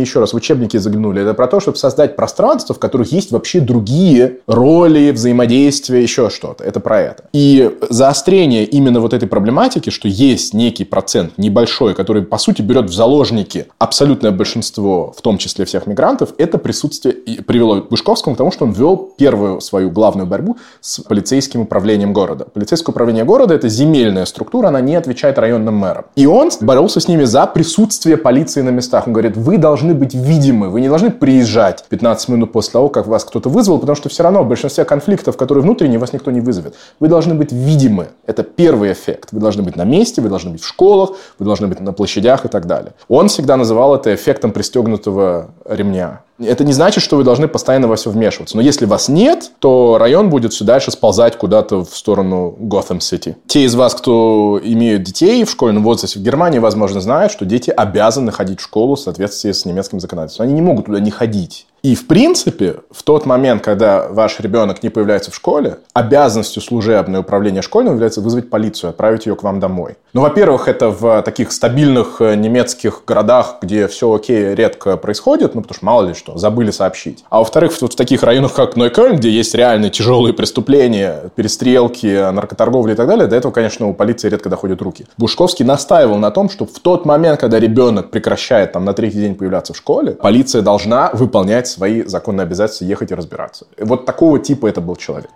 [0.00, 3.60] еще раз в учебники заглянули, это про то, чтобы создать пространство, в которых есть вообще
[3.60, 6.64] другие роли, взаимодействия, еще что-то.
[6.64, 7.24] Это про это.
[7.32, 12.86] И заострение именно вот этой проблематики, что есть некий процент небольшой, который, по сути, берет
[12.90, 18.50] в заложники абсолютное большинство, в том числе всех мигрантов, это присутствие привело Бушковскому к тому,
[18.50, 22.46] что он вел первую свою главную борьбу с полицейским управлением города.
[22.52, 26.04] Полицейское управление города– это земельная структура, она не отвечает районным мэрам.
[26.16, 29.06] И он боролся с ними за присутствие полиции на местах.
[29.06, 33.06] Он говорит, вы должны быть видимы, вы не должны приезжать 15 минут после того, как
[33.06, 36.40] вас кто-то вызвал, потому что все равно в большинстве конфликтов, которые внутренние, вас никто не
[36.40, 36.74] вызовет.
[37.00, 38.08] Вы должны быть видимы.
[38.26, 39.30] Это первый эффект.
[39.32, 42.44] Вы должны быть на месте, вы должны быть в школах, вы должны быть на площадях
[42.44, 42.92] и так далее.
[43.08, 46.20] Он всегда называл это эффектом пристегнутого ремня.
[46.38, 48.56] Это не значит, что вы должны постоянно во все вмешиваться.
[48.56, 53.36] Но если вас нет, то район будет все дальше сползать куда-то в сторону Готэм-Сити.
[53.46, 57.70] Те из вас, кто имеют детей в школьном возрасте в Германии, возможно, знают, что дети
[57.70, 60.46] обязаны ходить в школу в соответствии с немецким законодательством.
[60.46, 61.66] Они не могут туда не ходить.
[61.84, 67.20] И, в принципе, в тот момент, когда ваш ребенок не появляется в школе, обязанностью служебное
[67.20, 69.96] управление школьным является вызвать полицию, отправить ее к вам домой.
[70.14, 75.60] Ну, во-первых, это в таких стабильных э, немецких городах, где все окей, редко происходит, ну,
[75.60, 77.22] потому что мало ли что, забыли сообщить.
[77.28, 82.94] А во-вторых, вот в таких районах, как Нойкёльн, где есть реальные тяжелые преступления, перестрелки, наркоторговля
[82.94, 85.04] и так далее, до этого, конечно, у полиции редко доходят руки.
[85.18, 89.34] Бушковский настаивал на том, что в тот момент, когда ребенок прекращает там на третий день
[89.34, 93.66] появляться в школе, полиция должна выполнять свои законные обязательства ехать и разбираться.
[93.78, 95.30] Вот такого типа это был человек.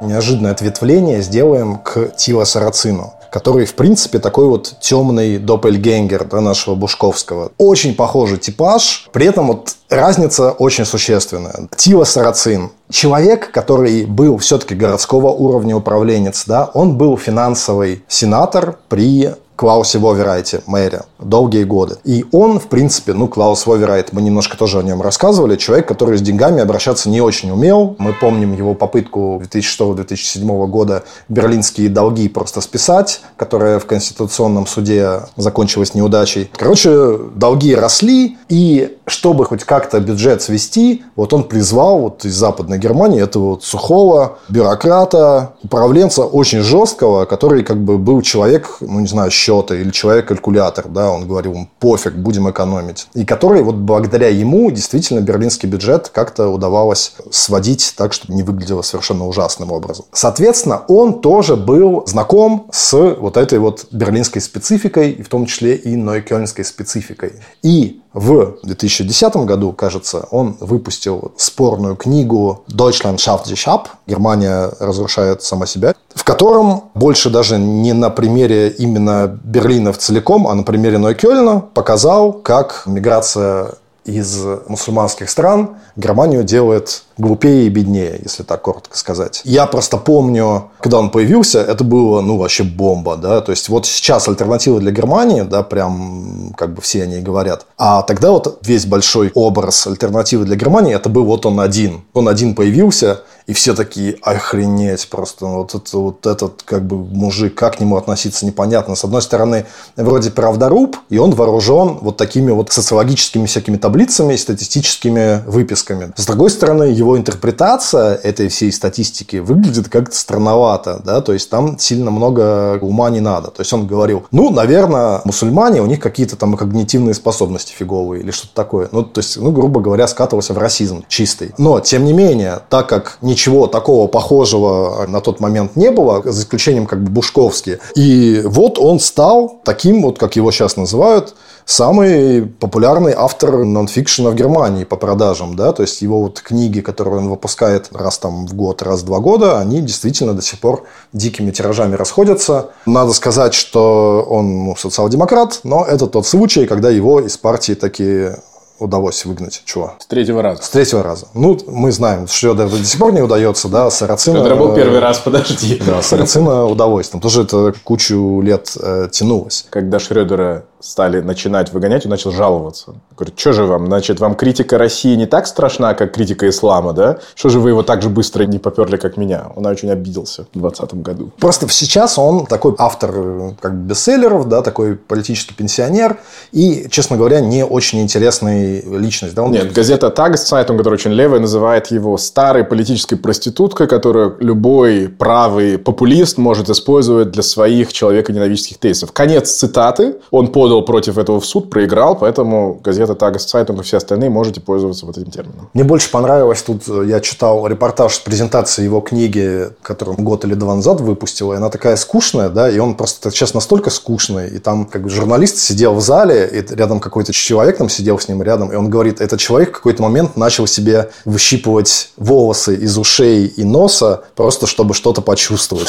[0.00, 6.74] Неожиданное ответвление сделаем к Тила Сарацину который, в принципе, такой вот темный доппельгенгер да, нашего
[6.74, 7.52] Бушковского.
[7.58, 11.68] Очень похожий типаж, при этом вот разница очень существенная.
[11.76, 12.70] Тила Сарацин.
[12.90, 20.60] Человек, который был все-таки городского уровня управленец, да, он был финансовый сенатор при Клаусе Воверайте,
[20.66, 21.96] мэре, долгие годы.
[22.04, 26.18] И он, в принципе, ну, Клаус Воверайт, мы немножко тоже о нем рассказывали, человек, который
[26.18, 27.96] с деньгами обращаться не очень умел.
[27.98, 35.94] Мы помним его попытку 2006-2007 года берлинские долги просто списать, которая в Конституционном суде закончилась
[35.94, 36.50] неудачей.
[36.54, 42.78] Короче, долги росли, и чтобы хоть как-то бюджет свести, вот он призвал вот из Западной
[42.78, 49.06] Германии этого вот сухого бюрократа, управленца очень жесткого, который как бы был человек, ну, не
[49.06, 53.06] знаю, счета или человек-калькулятор, да, он говорил, пофиг, будем экономить.
[53.14, 58.82] И который вот благодаря ему действительно берлинский бюджет как-то удавалось сводить так, чтобы не выглядело
[58.82, 60.06] совершенно ужасным образом.
[60.12, 65.96] Соответственно, он тоже был знаком с вот этой вот берлинской спецификой, в том числе и
[65.96, 67.34] нойкёльнской спецификой.
[67.62, 75.42] И в 2010 году, кажется, он выпустил спорную книгу «Deutschland schafft sich ab» «Германия разрушает
[75.42, 80.62] сама себя», в котором больше даже не на примере именно Берлина в целиком, а на
[80.62, 83.72] примере Нойкёльна показал, как миграция
[84.06, 89.40] из мусульманских стран Германию делает глупее и беднее, если так коротко сказать.
[89.44, 93.86] Я просто помню, когда он появился, это было, ну, вообще бомба, да, то есть вот
[93.86, 97.66] сейчас альтернатива для Германии, да, прям как бы все они говорят.
[97.78, 102.02] А тогда вот весь большой образ альтернативы для Германии, это был вот он один.
[102.12, 107.54] Он один появился, и все такие, охренеть просто, вот, это, вот этот как бы мужик,
[107.54, 108.94] как к нему относиться непонятно.
[108.96, 115.42] С одной стороны, вроде правдоруб, и он вооружен вот такими вот социологическими всякими таблицами статистическими
[115.46, 116.12] выписками.
[116.16, 121.78] С другой стороны, его интерпретация этой всей статистики выглядит как-то странновато, да, то есть там
[121.78, 123.48] сильно много ума не надо.
[123.48, 128.30] То есть он говорил, ну, наверное, мусульмане, у них какие-то там когнитивные способности фиговые или
[128.30, 128.88] что-то такое.
[128.90, 131.54] Ну, то есть, ну, грубо говоря, скатывался в расизм чистый.
[131.58, 136.22] Но, тем не менее, так как не ничего такого похожего на тот момент не было,
[136.24, 137.78] за исключением как бы Бушковски.
[137.94, 141.34] И вот он стал таким, вот как его сейчас называют,
[141.66, 147.18] самый популярный автор нонфикшена в Германии по продажам, да, то есть его вот книги, которые
[147.18, 150.84] он выпускает раз там в год, раз в два года, они действительно до сих пор
[151.12, 152.70] дикими тиражами расходятся.
[152.86, 158.38] Надо сказать, что он ну, социал-демократ, но это тот случай, когда его из партии такие
[158.78, 159.94] удалось выгнать чего?
[159.98, 160.62] С третьего раза.
[160.62, 161.28] С третьего раза.
[161.34, 164.38] Ну, мы знаем, что до сих пор не удается, да, Сарацина...
[164.38, 165.80] Шредер был первый раз, подожди.
[165.86, 167.08] Да, Сарацина удалось.
[167.08, 169.66] Там тоже это кучу лет э, тянулось.
[169.70, 172.94] Когда Шредера стали начинать выгонять, он начал жаловаться.
[173.16, 177.18] Говорит, что же вам, значит, вам критика России не так страшна, как критика ислама, да?
[177.34, 179.46] Что же вы его так же быстро не поперли, как меня?
[179.56, 181.30] Он очень обиделся в 2020 году.
[181.38, 183.12] Просто сейчас он такой автор
[183.60, 186.18] как бы бестселлеров, да, такой политический пенсионер
[186.52, 189.34] и, честно говоря, не очень интересный личность.
[189.34, 189.42] Да?
[189.42, 189.50] Он...
[189.50, 196.38] Нет, газета Tageszeitung, которая очень левая, называет его старой политической проституткой, которую любой правый популист
[196.38, 199.12] может использовать для своих человеконенавидящих тезисов.
[199.12, 200.16] Конец цитаты.
[200.30, 204.60] Он подал подал против этого в суд, проиграл, поэтому газета Tageszeitung и все остальные можете
[204.60, 205.68] пользоваться вот этим термином.
[205.74, 210.54] Мне больше понравилось, тут э, я читал репортаж с презентацией его книги, которую год или
[210.54, 214.58] два назад выпустил, и она такая скучная, да, и он просто сейчас настолько скучный, и
[214.58, 218.42] там как бы журналист сидел в зале, и рядом какой-то человек там сидел с ним
[218.42, 223.46] рядом, и он говорит, этот человек в какой-то момент начал себе выщипывать волосы из ушей
[223.46, 225.88] и носа, просто чтобы что-то почувствовать.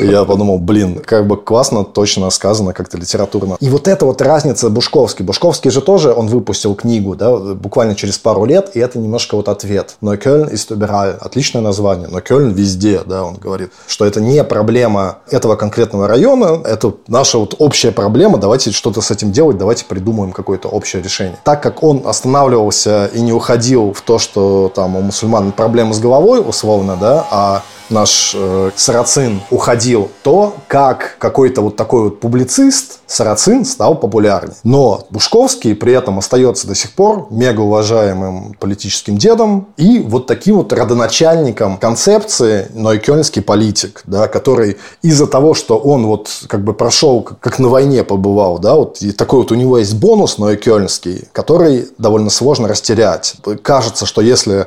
[0.00, 3.56] Я подумал, блин, как бы классно, точно сказано как-то литературно.
[3.60, 5.24] И вот это вот вот разница Бушковский.
[5.24, 9.48] Бушковский же тоже, он выпустил книгу, да, буквально через пару лет, и это немножко вот
[9.48, 9.96] ответ.
[10.00, 11.16] Но Кёльн ist überall.
[11.20, 12.08] Отличное название.
[12.08, 17.38] Но Кёльн везде, да, он говорит, что это не проблема этого конкретного района, это наша
[17.38, 21.36] вот общая проблема, давайте что-то с этим делать, давайте придумаем какое-то общее решение.
[21.44, 25.98] Так как он останавливался и не уходил в то, что там у мусульман проблемы с
[25.98, 33.00] головой, условно, да, а наш э, Сарацин уходил, то как какой-то вот такой вот публицист
[33.06, 34.56] Сарацин стал популярнее.
[34.64, 40.56] Но Бушковский при этом остается до сих пор мега уважаемым политическим дедом и вот таким
[40.56, 47.22] вот родоначальником концепции нойкёльнский политик, да, который из-за того, что он вот как бы прошел,
[47.22, 51.88] как на войне побывал, да, вот и такой вот у него есть бонус нойкёльнский, который
[51.98, 53.36] довольно сложно растерять.
[53.62, 54.66] Кажется, что если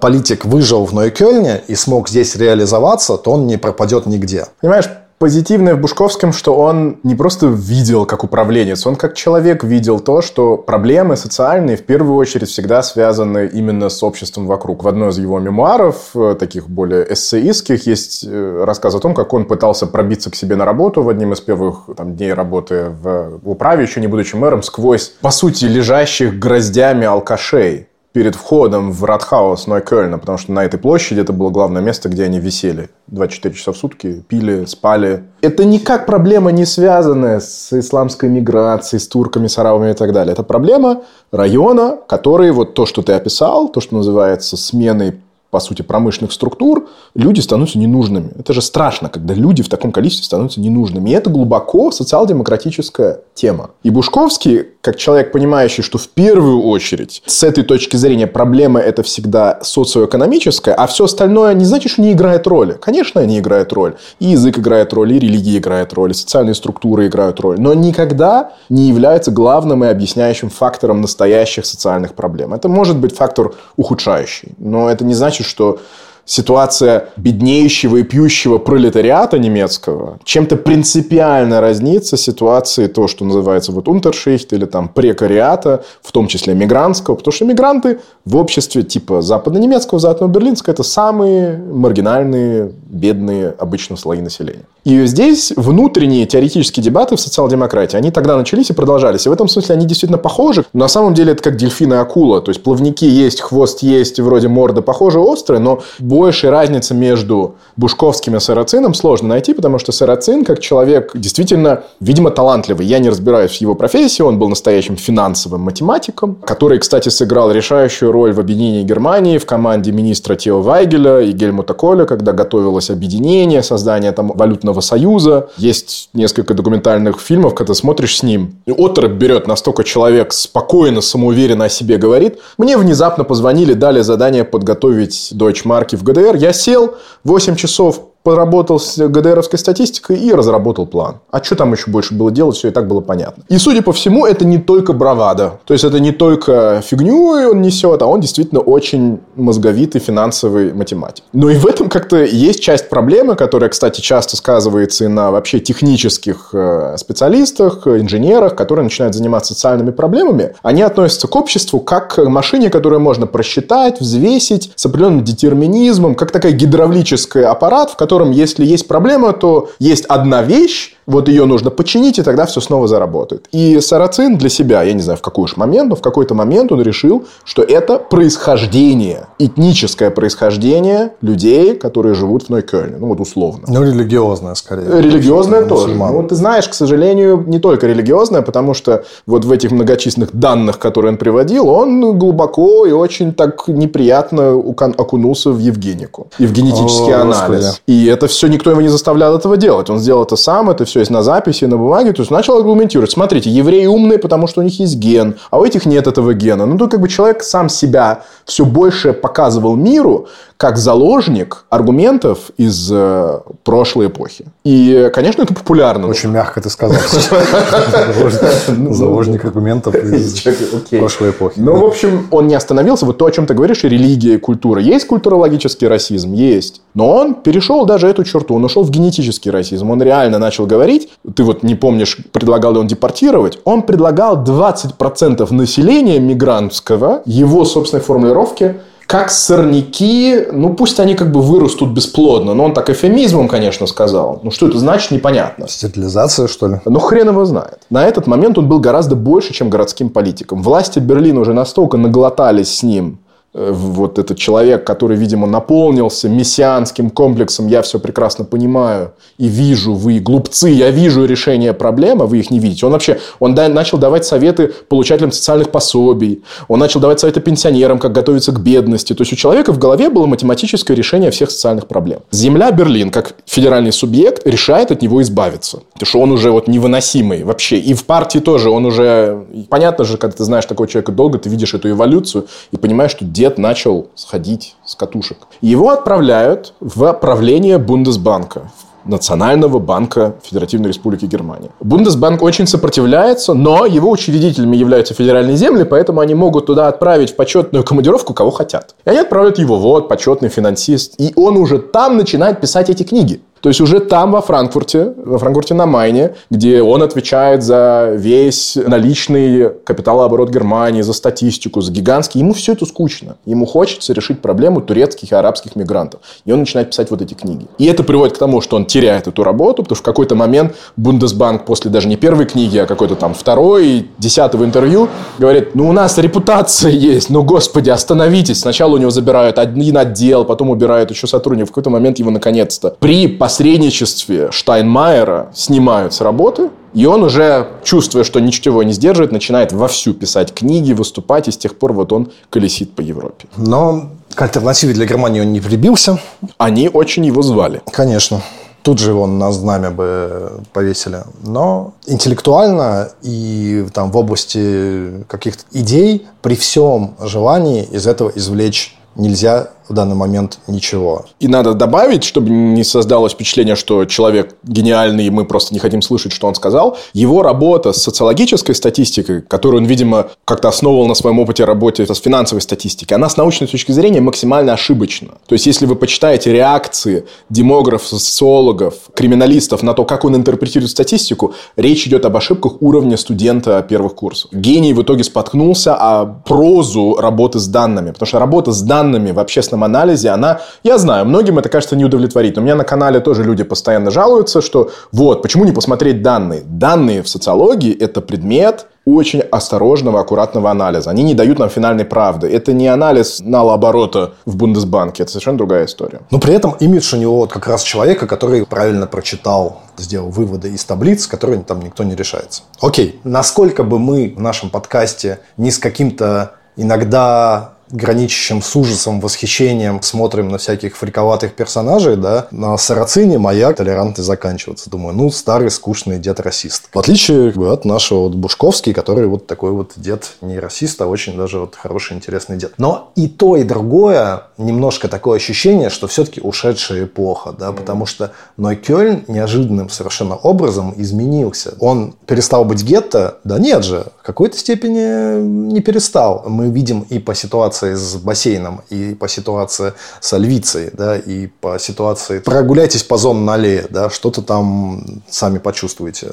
[0.00, 4.46] политик выжил в Нойкёльне и смог здесь реализоваться, то он не пропадет нигде.
[4.60, 4.88] Понимаешь,
[5.18, 10.22] позитивное в Бушковском, что он не просто видел как управленец, он как человек видел то,
[10.22, 14.84] что проблемы социальные в первую очередь всегда связаны именно с обществом вокруг.
[14.84, 19.32] В одной из его мемуаров, э, таких более эссеистских, есть э, рассказ о том, как
[19.34, 23.40] он пытался пробиться к себе на работу в одним из первых там, дней работы в
[23.44, 29.66] управе, еще не будучи мэром, сквозь, по сути, лежащих гроздями алкашей перед входом в Радхаус
[29.66, 32.90] Нойкёльна, потому что на этой площади это было главное место, где они висели.
[33.08, 35.24] 24 часа в сутки, пили, спали.
[35.40, 40.32] Это никак проблема не связанная с исламской миграцией, с турками, с арабами и так далее.
[40.32, 45.20] Это проблема района, который вот то, что ты описал, то, что называется сменой
[45.50, 48.32] по сути, промышленных структур, люди становятся ненужными.
[48.38, 51.10] Это же страшно, когда люди в таком количестве становятся ненужными.
[51.10, 53.70] И это глубоко социал-демократическая тема.
[53.82, 59.02] И Бушковский, как человек, понимающий, что в первую очередь с этой точки зрения проблема это
[59.02, 62.76] всегда социоэкономическая, а все остальное не значит, что не играет роли.
[62.78, 63.96] Конечно, они играют роль.
[64.20, 67.58] И язык играет роль, и религия играет роль, и социальные структуры играют роль.
[67.58, 72.52] Но никогда не является главным и объясняющим фактором настоящих социальных проблем.
[72.52, 75.80] Это может быть фактор ухудшающий, но это не значит, значит, что
[76.28, 84.52] ситуация беднеющего и пьющего пролетариата немецкого чем-то принципиально разнится ситуации то, что называется вот унтершихт
[84.52, 90.74] или там прекариата, в том числе мигрантского, потому что мигранты в обществе типа западно-немецкого, западно-берлинского
[90.74, 94.64] это самые маргинальные, бедные обычно слои населения.
[94.84, 99.26] И здесь внутренние теоретические дебаты в социал-демократии, они тогда начались и продолжались.
[99.26, 100.64] И в этом смысле они действительно похожи.
[100.72, 102.40] Но на самом деле это как дельфин и акула.
[102.40, 105.82] То есть плавники есть, хвост есть, вроде морда похожа, острая, но
[106.18, 112.30] большей разницы между Бушковским и Сарацином сложно найти, потому что Сарацин, как человек, действительно, видимо,
[112.30, 112.86] талантливый.
[112.86, 118.10] Я не разбираюсь в его профессии, он был настоящим финансовым математиком, который, кстати, сыграл решающую
[118.10, 123.62] роль в объединении Германии в команде министра Тео Вайгеля и Гельмута Коля, когда готовилось объединение,
[123.62, 125.48] создание там валютного союза.
[125.56, 128.56] Есть несколько документальных фильмов, когда смотришь с ним.
[128.66, 132.38] И отрыв берет настолько человек спокойно, самоуверенно о себе говорит.
[132.58, 136.36] Мне внезапно позвонили, дали задание подготовить Deutsche Mark в ГДР.
[136.36, 141.20] Я сел 8 часов поработал с ГДРовской статистикой и разработал план.
[141.30, 143.42] А что там еще больше было делать, все и так было понятно.
[143.48, 145.60] И, судя по всему, это не только бравада.
[145.64, 151.24] То есть, это не только фигню он несет, а он действительно очень мозговитый финансовый математик.
[151.32, 155.58] Но и в этом как-то есть часть проблемы, которая, кстати, часто сказывается и на вообще
[155.58, 160.52] технических э, специалистах, инженерах, которые начинают заниматься социальными проблемами.
[160.62, 166.30] Они относятся к обществу как к машине, которую можно просчитать, взвесить с определенным детерминизмом, как
[166.30, 171.46] такая гидравлический аппарат, в котором котором, если есть проблема, то есть одна вещь, вот ее
[171.46, 173.46] нужно починить, и тогда все снова заработает.
[173.50, 176.70] И Сарацин для себя, я не знаю в какой уж момент, но в какой-то момент
[176.70, 182.98] он решил, что это происхождение, этническое происхождение людей, которые живут в Нойкёльне.
[182.98, 183.64] Ну, вот условно.
[183.68, 185.00] Ну, религиозное, скорее.
[185.00, 185.94] Религиозное тоже.
[185.94, 190.78] Ну, ты знаешь, к сожалению, не только религиозное, потому что вот в этих многочисленных данных,
[190.78, 194.52] которые он приводил, он глубоко и очень так неприятно
[194.98, 197.38] окунулся в Евгенику и в генетический О, анализ.
[197.38, 197.66] Господи.
[197.86, 199.88] И это все никто его не заставлял этого делать.
[199.88, 202.56] Он сделал это сам, это все все есть на записи, на бумаге, то есть начал
[202.56, 203.10] аргументировать.
[203.10, 206.66] Смотрите, евреи умные, потому что у них есть ген, а у этих нет этого гена.
[206.66, 210.26] Ну, то как бы человек сам себя все больше показывал миру,
[210.58, 214.46] как заложник аргументов из э, прошлой эпохи.
[214.64, 216.08] И, конечно, это популярно.
[216.08, 217.00] Очень мягко ты сказал.
[218.90, 220.42] Заложник аргументов из
[220.90, 221.60] прошлой эпохи.
[221.60, 223.06] Ну, в общем, он не остановился.
[223.06, 224.80] Вот то, о чем ты говоришь, религия и культура.
[224.80, 226.32] Есть культурологический расизм?
[226.32, 226.82] Есть.
[226.92, 228.56] Но он перешел даже эту черту.
[228.56, 229.92] Он ушел в генетический расизм.
[229.92, 235.54] Он реально начал говорить, ты вот не помнишь, предлагал ли он депортировать, он предлагал 20%
[235.54, 238.74] населения мигрантского, его собственной формулировки,
[239.08, 244.40] как сорняки, ну пусть они как бы вырастут бесплодно, но он так эфемизмом, конечно, сказал.
[244.42, 245.66] Ну что это значит, непонятно.
[245.66, 246.80] Стерилизация, что ли?
[246.84, 247.78] Ну хрен его знает.
[247.88, 250.62] На этот момент он был гораздо больше, чем городским политиком.
[250.62, 253.18] Власти Берлина уже настолько наглотались с ним
[253.54, 260.18] вот этот человек, который, видимо, наполнился мессианским комплексом «я все прекрасно понимаю и вижу, вы
[260.18, 262.84] глупцы, я вижу решение проблемы, вы их не видите».
[262.86, 267.98] Он вообще он да, начал давать советы получателям социальных пособий, он начал давать советы пенсионерам,
[267.98, 269.14] как готовиться к бедности.
[269.14, 272.20] То есть, у человека в голове было математическое решение всех социальных проблем.
[272.30, 275.80] Земля Берлин, как федеральный субъект, решает от него избавиться.
[275.94, 277.78] Потому что он уже вот невыносимый вообще.
[277.78, 279.46] И в партии тоже он уже...
[279.70, 283.24] Понятно же, когда ты знаешь такого человека долго, ты видишь эту эволюцию и понимаешь, что
[283.38, 285.38] дед начал сходить с катушек.
[285.60, 288.72] Его отправляют в правление Бундесбанка,
[289.04, 291.70] Национального банка Федеративной Республики Германия.
[291.80, 297.36] Бундесбанк очень сопротивляется, но его учредителями являются федеральные земли, поэтому они могут туда отправить в
[297.36, 298.96] почетную командировку кого хотят.
[299.04, 301.14] И они отправляют его, вот, почетный финансист.
[301.18, 303.40] И он уже там начинает писать эти книги.
[303.60, 308.76] То есть уже там, во Франкфурте, во Франкфурте на Майне, где он отвечает за весь
[308.76, 313.36] наличный капиталооборот Германии, за статистику, за гигантский, ему все это скучно.
[313.44, 316.20] Ему хочется решить проблему турецких и арабских мигрантов.
[316.44, 317.66] И он начинает писать вот эти книги.
[317.78, 320.74] И это приводит к тому, что он теряет эту работу, потому что в какой-то момент
[320.96, 325.92] Бундесбанк после даже не первой книги, а какой-то там второй, десятого интервью говорит, ну у
[325.92, 328.60] нас репутация есть, ну господи, остановитесь.
[328.60, 331.70] Сначала у него забирают один отдел, потом убирают еще сотрудников.
[331.70, 338.22] В какой-то момент его наконец-то при посредничестве Штайнмайера снимают с работы, и он уже, чувствуя,
[338.22, 342.30] что ничего не сдерживает, начинает вовсю писать книги, выступать, и с тех пор вот он
[342.50, 343.48] колесит по Европе.
[343.56, 346.20] Но к альтернативе для Германии он не прибился.
[346.58, 347.80] Они очень его звали.
[347.90, 348.42] Конечно.
[348.82, 351.24] Тут же его на знамя бы повесили.
[351.42, 359.70] Но интеллектуально и там, в области каких-то идей при всем желании из этого извлечь нельзя
[359.88, 361.26] в данный момент ничего.
[361.40, 366.02] И надо добавить, чтобы не создалось впечатление, что человек гениальный, и мы просто не хотим
[366.02, 366.98] слышать, что он сказал.
[367.12, 372.18] Его работа с социологической статистикой, которую он, видимо, как-то основывал на своем опыте работе с
[372.18, 375.32] финансовой статистикой, она с научной точки зрения максимально ошибочна.
[375.46, 381.54] То есть, если вы почитаете реакции демографов, социологов, криминалистов на то, как он интерпретирует статистику,
[381.76, 384.50] речь идет об ошибках уровня студента первых курсов.
[384.52, 389.38] Гений в итоге споткнулся о прозу работы с данными, потому что работа с данными в
[389.38, 392.58] общественном общественном анализе, она, я знаю, многим это кажется не удовлетворит.
[392.58, 396.62] У меня на канале тоже люди постоянно жалуются, что вот, почему не посмотреть данные?
[396.64, 401.10] Данные в социологии– это предмет очень осторожного, аккуратного анализа.
[401.10, 402.46] Они не дают нам финальной правды.
[402.46, 405.22] Это не анализ налооборота в Бундесбанке.
[405.22, 406.20] Это совершенно другая история.
[406.30, 410.68] Но при этом имидж у него вот как раз человека, который правильно прочитал, сделал выводы
[410.68, 412.62] из таблиц, которые там никто не решается.
[412.82, 420.02] Окей, насколько бы мы в нашем подкасте не с каким-то иногда граничащим с ужасом, восхищением
[420.02, 424.90] смотрим на всяких фриковатых персонажей, да, на Сарацине маяк толерантный заканчиваться.
[424.90, 426.88] Думаю, ну, старый скучный дед-расист.
[426.92, 431.36] В отличие от нашего вот Бушковский, который вот такой вот дед не расист, а очень
[431.36, 432.74] даже вот хороший, интересный дед.
[432.78, 438.32] Но и то, и другое немножко такое ощущение, что все-таки ушедшая эпоха, да, потому что
[438.56, 441.74] Нойкёльн неожиданным совершенно образом изменился.
[441.80, 443.38] Он перестал быть гетто?
[443.44, 446.44] Да нет же, в какой-то степени не перестал.
[446.46, 451.46] Мы видим и по ситуации ситуации с бассейном, и по ситуации с Альвицей, да, и
[451.46, 452.40] по ситуации...
[452.40, 456.30] Прогуляйтесь по зонам аллее, да, что-то там сами почувствуете,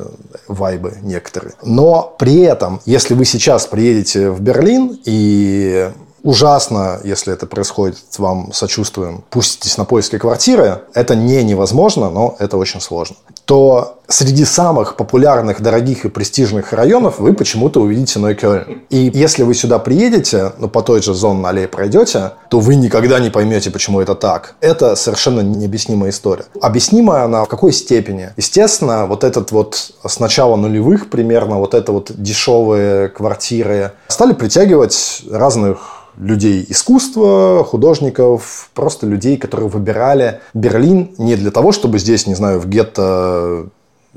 [0.47, 1.53] вайбы некоторые.
[1.63, 5.91] Но при этом, если вы сейчас приедете в Берлин и
[6.25, 12.57] ужасно, если это происходит, вам сочувствуем, пуститесь на поиски квартиры, это не невозможно, но это
[12.57, 13.15] очень сложно,
[13.45, 18.81] то среди самых популярных, дорогих и престижных районов вы почему-то увидите Нойкёльн.
[18.89, 23.19] И если вы сюда приедете, ну, по той же зоне аллее пройдете, то вы никогда
[23.19, 24.55] не поймете, почему это так.
[24.61, 26.45] Это совершенно необъяснимая история.
[26.59, 28.31] Объяснимая она в какой степени?
[28.37, 35.23] Естественно, вот этот вот с начала нулевых примерно, вот это вот дешевые квартиры стали притягивать
[35.29, 42.35] разных людей искусства, художников, просто людей, которые выбирали Берлин не для того, чтобы здесь, не
[42.35, 43.67] знаю, в гетто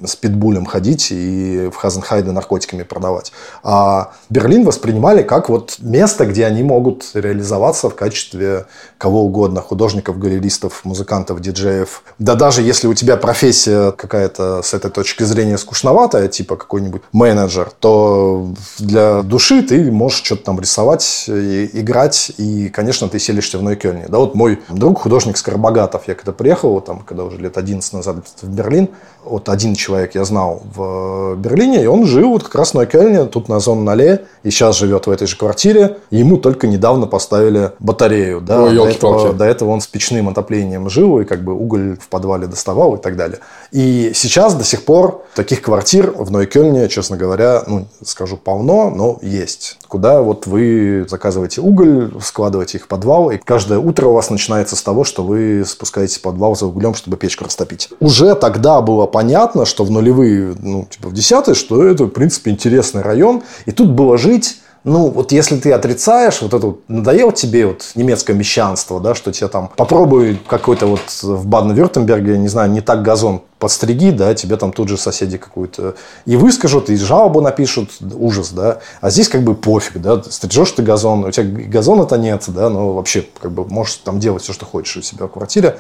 [0.05, 3.33] с питбулем ходить и в Хазенхайде наркотиками продавать.
[3.63, 8.67] А Берлин воспринимали как вот место, где они могут реализоваться в качестве
[8.99, 9.61] кого угодно.
[9.61, 12.03] Художников, галеристов, музыкантов, диджеев.
[12.19, 17.71] Да даже если у тебя профессия какая-то с этой точки зрения скучноватая, типа какой-нибудь менеджер,
[17.81, 23.63] то для души ты можешь что-то там рисовать, и играть, и, конечно, ты селишься в
[23.63, 24.07] Нойкёльне.
[24.09, 28.17] Да вот мой друг, художник Скоробогатов, я когда приехал, там, когда уже лет 11 назад
[28.43, 28.89] в Берлин,
[29.25, 33.24] вот один человек я знал в Берлине, и он жил вот как раз на Кельне,
[33.24, 35.97] тут на зону нале, и сейчас живет в этой же квартире.
[36.11, 38.43] И ему только недавно поставили батарею.
[38.43, 38.64] Да?
[38.64, 42.09] Ой, до, этого, до этого он с печным отоплением жил, и как бы уголь в
[42.09, 43.39] подвале доставал и так далее.
[43.72, 49.18] И сейчас до сих пор таких квартир в Нойкельне, честно говоря, ну, скажу, полно, но
[49.22, 49.78] есть.
[49.89, 54.76] Куда вот вы заказываете уголь, складываете их в подвал, и каждое утро у вас начинается
[54.76, 57.89] с того, что вы спускаетесь в подвал за углем, чтобы печку растопить.
[58.01, 62.51] Уже тогда было понятно, что в нулевые, ну, типа в десятые, что это, в принципе,
[62.51, 63.43] интересный район.
[63.66, 67.91] И тут было жить ну, вот если ты отрицаешь, вот это вот, надоело тебе вот
[67.95, 73.03] немецкое мещанство, да, что тебе там попробуй какой-то вот в Баден-Вюртемберге, не знаю, не так
[73.03, 75.95] газон подстриги, да, тебе там тут же соседи какую-то
[76.27, 78.79] и выскажут, и жалобу напишут, ужас, да.
[79.01, 82.93] А здесь как бы пофиг, да, стрижешь ты газон, у тебя газона-то нет, да, но
[82.93, 85.79] вообще как бы можешь там делать все, что хочешь у себя в квартире,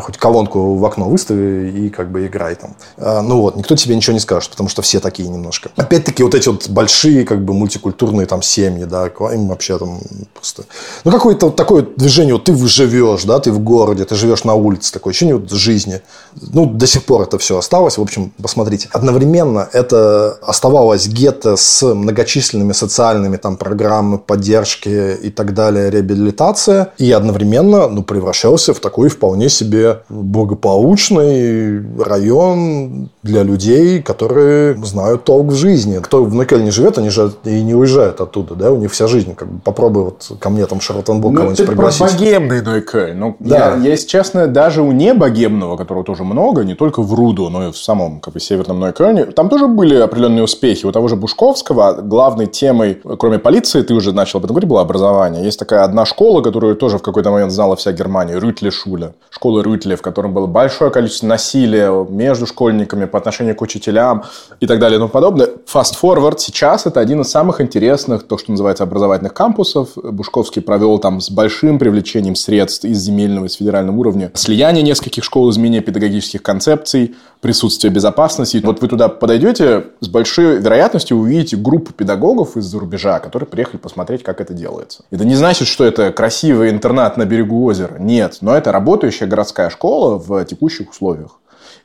[0.00, 2.74] хоть колонку в окно выстави и как бы играй там.
[2.96, 5.70] А, ну вот, никто тебе ничего не скажет, потому что все такие немножко.
[5.76, 10.00] Опять-таки вот эти вот большие как бы мультикультурные там семьи, да, им вообще там
[10.34, 10.64] просто...
[11.04, 14.54] Ну какое-то вот такое движение, вот ты живешь, да, ты в городе, ты живешь на
[14.54, 16.00] улице, такое ощущение вот жизни.
[16.34, 17.98] Ну, до сих пор пор это все осталось.
[17.98, 18.88] В общем, посмотрите.
[18.92, 26.88] Одновременно это оставалось гетто с многочисленными социальными там программами поддержки и так далее, реабилитация.
[26.96, 35.48] И одновременно ну, превращался в такой вполне себе благополучный район для людей, которые знают толк
[35.48, 35.98] в жизни.
[36.02, 39.06] Кто в Нокеле не живет, они же и не уезжают оттуда, да, у них вся
[39.06, 39.34] жизнь.
[39.34, 42.08] Как бы попробуй вот ко мне там Шарлоттенбург ну, кого-нибудь пригласить.
[42.08, 43.14] Про богемный Нойкель.
[43.14, 43.76] Ну, да.
[43.76, 47.72] я, если честно, даже у небогемного, которого тоже много, не только в Руду, но и
[47.72, 50.86] в самом как бы, северном Нойкёльне, там тоже были определенные успехи.
[50.86, 54.80] У того же Бушковского главной темой, кроме полиции, ты уже начал об этом говорить, было
[54.80, 55.44] образование.
[55.44, 59.14] Есть такая одна школа, которую тоже в какой-то момент знала вся Германия, Рютле Шуля.
[59.30, 64.24] Школа Рютле, в котором было большое количество насилия между школьниками по отношению к учителям
[64.60, 65.48] и так далее и тому подобное.
[65.72, 69.90] Fast forward, сейчас это один из самых интересных, то, что называется, образовательных кампусов.
[69.96, 75.50] Бушковский провел там с большим привлечением средств из земельного и федерального уровня слияние нескольких школ,
[75.50, 78.60] изменения педагогических концепций, концепций, присутствие безопасности.
[78.62, 84.22] Вот вы туда подойдете, с большой вероятностью увидите группу педагогов из-за рубежа, которые приехали посмотреть,
[84.22, 85.04] как это делается.
[85.10, 87.96] Это не значит, что это красивый интернат на берегу озера.
[87.98, 91.38] Нет, но это работающая городская школа в текущих условиях.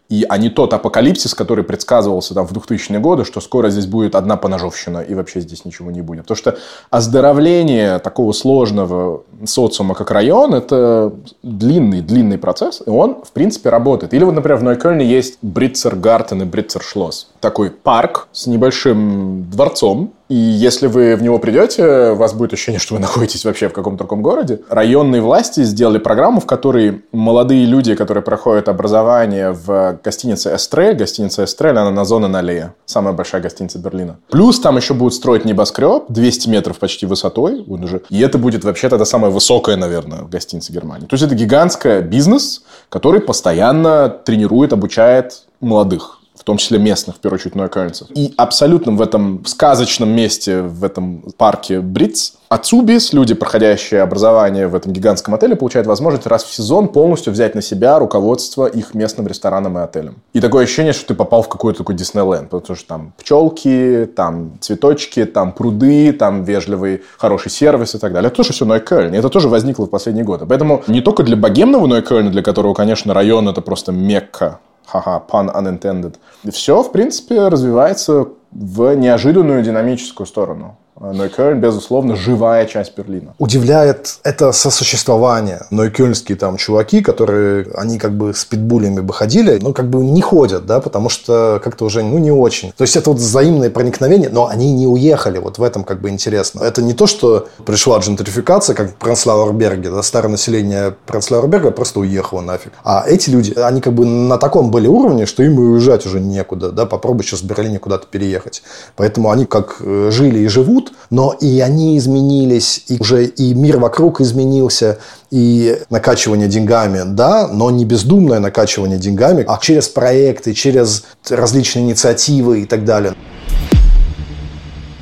[0.10, 4.16] И, а не тот апокалипсис, который предсказывался там в 2000-е годы, что скоро здесь будет
[4.16, 6.24] одна поножовщина и вообще здесь ничего не будет.
[6.24, 6.58] Потому что
[6.90, 14.14] оздоровление такого сложного социума, как район, это длинный, длинный процесс, и он, в принципе, работает.
[14.14, 17.32] Или вот, например, в Нойкельне есть Бритцергартен и Бритцершлосс.
[17.40, 22.80] Такой парк с небольшим дворцом, и если вы в него придете, у вас будет ощущение,
[22.80, 24.62] что вы находитесь вообще в каком-то другом городе.
[24.70, 31.46] Районные власти сделали программу, в которой молодые люди, которые проходят образование в гостинице «Эстрель», гостиница
[31.46, 34.18] «Эстрель», она на зоне Налея, самая большая гостиница Берлина.
[34.30, 38.02] Плюс там еще будут строить небоскреб, 200 метров почти высотой, вот уже.
[38.10, 41.06] и это будет вообще тогда самая высокая, наверное, гостиница Германии.
[41.06, 47.40] То есть это гигантский бизнес, который постоянно тренирует, обучает молодых том числе местных, в первую
[47.40, 48.08] очередь, нойкальцев.
[48.16, 54.76] И абсолютно в этом сказочном месте, в этом парке Бриц, Ацубис, люди, проходящие образование в
[54.76, 59.28] этом гигантском отеле, получают возможность раз в сезон полностью взять на себя руководство их местным
[59.28, 60.22] рестораном и отелем.
[60.32, 64.54] И такое ощущение, что ты попал в какой-то такой Диснейленд, потому что там пчелки, там
[64.62, 68.28] цветочки, там пруды, там вежливый, хороший сервис и так далее.
[68.28, 70.46] Это тоже все Нойкельн, это тоже возникло в последние годы.
[70.46, 75.54] Поэтому не только для богемного Нойкельна, для которого, конечно, район это просто мекка Ха-ха, pun
[75.54, 76.16] unintended.
[76.50, 80.78] Все, в принципе, развивается в неожиданную динамическую сторону.
[81.00, 83.34] Нойкёльн, безусловно, живая часть Берлина.
[83.38, 85.62] Удивляет это сосуществование.
[85.70, 90.22] Нойкёльнские там чуваки, которые, они как бы с питбулями бы ходили, но как бы не
[90.22, 92.72] ходят, да, потому что как-то уже, ну, не очень.
[92.76, 96.10] То есть это вот взаимное проникновение, но они не уехали, вот в этом как бы
[96.10, 96.64] интересно.
[96.64, 102.42] Это не то, что пришла джентрификация, как в Пранслауэрберге, да, старое население Пранслауэрберга просто уехало
[102.42, 102.72] нафиг.
[102.84, 106.20] А эти люди, они как бы на таком были уровне, что им и уезжать уже
[106.20, 108.64] некуда, да, попробуй сейчас в Берлине куда-то переехать.
[108.96, 113.78] Поэтому они как э, жили и живут, но и они изменились, и уже и мир
[113.78, 115.00] вокруг изменился,
[115.32, 122.62] и накачивание деньгами, да, но не бездумное накачивание деньгами, а через проекты, через различные инициативы
[122.62, 123.14] и так далее.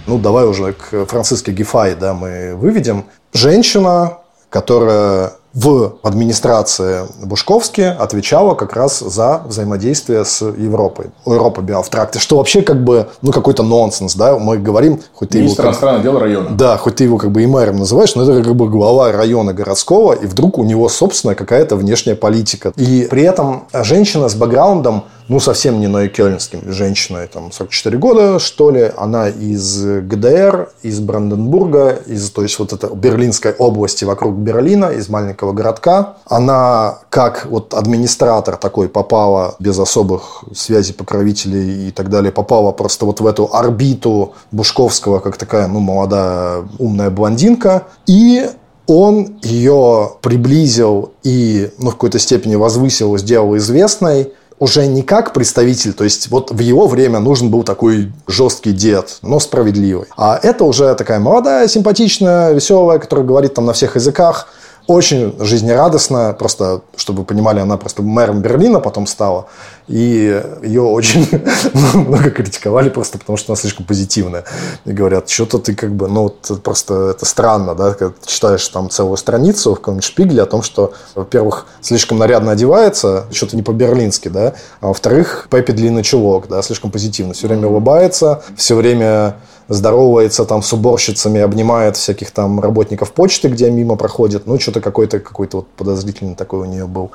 [0.08, 3.06] Ну, давай уже к Франциске Гефай, да, мы выведем.
[3.34, 4.20] Женщина,
[4.50, 11.08] которая в администрации Бушковски отвечала как раз за взаимодействие с Европой.
[11.26, 15.62] Европа Биофтракты, что вообще как бы, ну, какой-то нонсенс, да, мы говорим, хоть ты Министр
[15.62, 15.72] его...
[15.72, 16.50] иностранных дел района.
[16.52, 19.54] Да, хоть ты его как бы и мэром называешь, но это как бы глава района
[19.54, 22.74] городского, и вдруг у него собственная какая-то внешняя политика.
[22.76, 28.70] И при этом женщина с бэкграундом ну, совсем не нойкельнским, женщиной, там, 44 года, что
[28.70, 28.92] ли.
[28.96, 35.10] Она из ГДР, из Бранденбурга, из, то есть, вот это Берлинской области вокруг Берлина, из
[35.10, 36.18] маленького городка.
[36.26, 43.06] Она, как вот администратор такой, попала без особых связей, покровителей и так далее, попала просто
[43.06, 47.88] вот в эту орбиту Бушковского, как такая, ну, молодая умная блондинка.
[48.06, 48.48] И
[48.88, 55.94] он ее приблизил и ну, в какой-то степени возвысил, сделал известной уже не как представитель,
[55.94, 60.08] то есть вот в его время нужен был такой жесткий дед, но справедливый.
[60.18, 64.48] А это уже такая молодая, симпатичная, веселая, которая говорит там на всех языках,
[64.88, 69.48] очень жизнерадостная, просто, чтобы вы понимали, она просто мэром Берлина потом стала,
[69.88, 71.28] и ее очень
[71.94, 74.44] много критиковали просто потому, что она слишком позитивная.
[74.86, 78.68] И говорят, что-то ты как бы, ну, вот просто это странно, да, когда ты читаешь
[78.68, 83.64] там целую страницу в каком-нибудь шпигле о том, что, во-первых, слишком нарядно одевается, что-то не
[83.64, 89.36] по-берлински, да, а во-вторых, Пеппи длинный чулок, да, слишком позитивно, все время улыбается, все время
[89.68, 94.48] здоровается там с уборщицами, обнимает всяких там работников почты, где мимо проходит.
[94.48, 97.12] Ну, что-то какой-то какой вот подозрительный такой у нее был.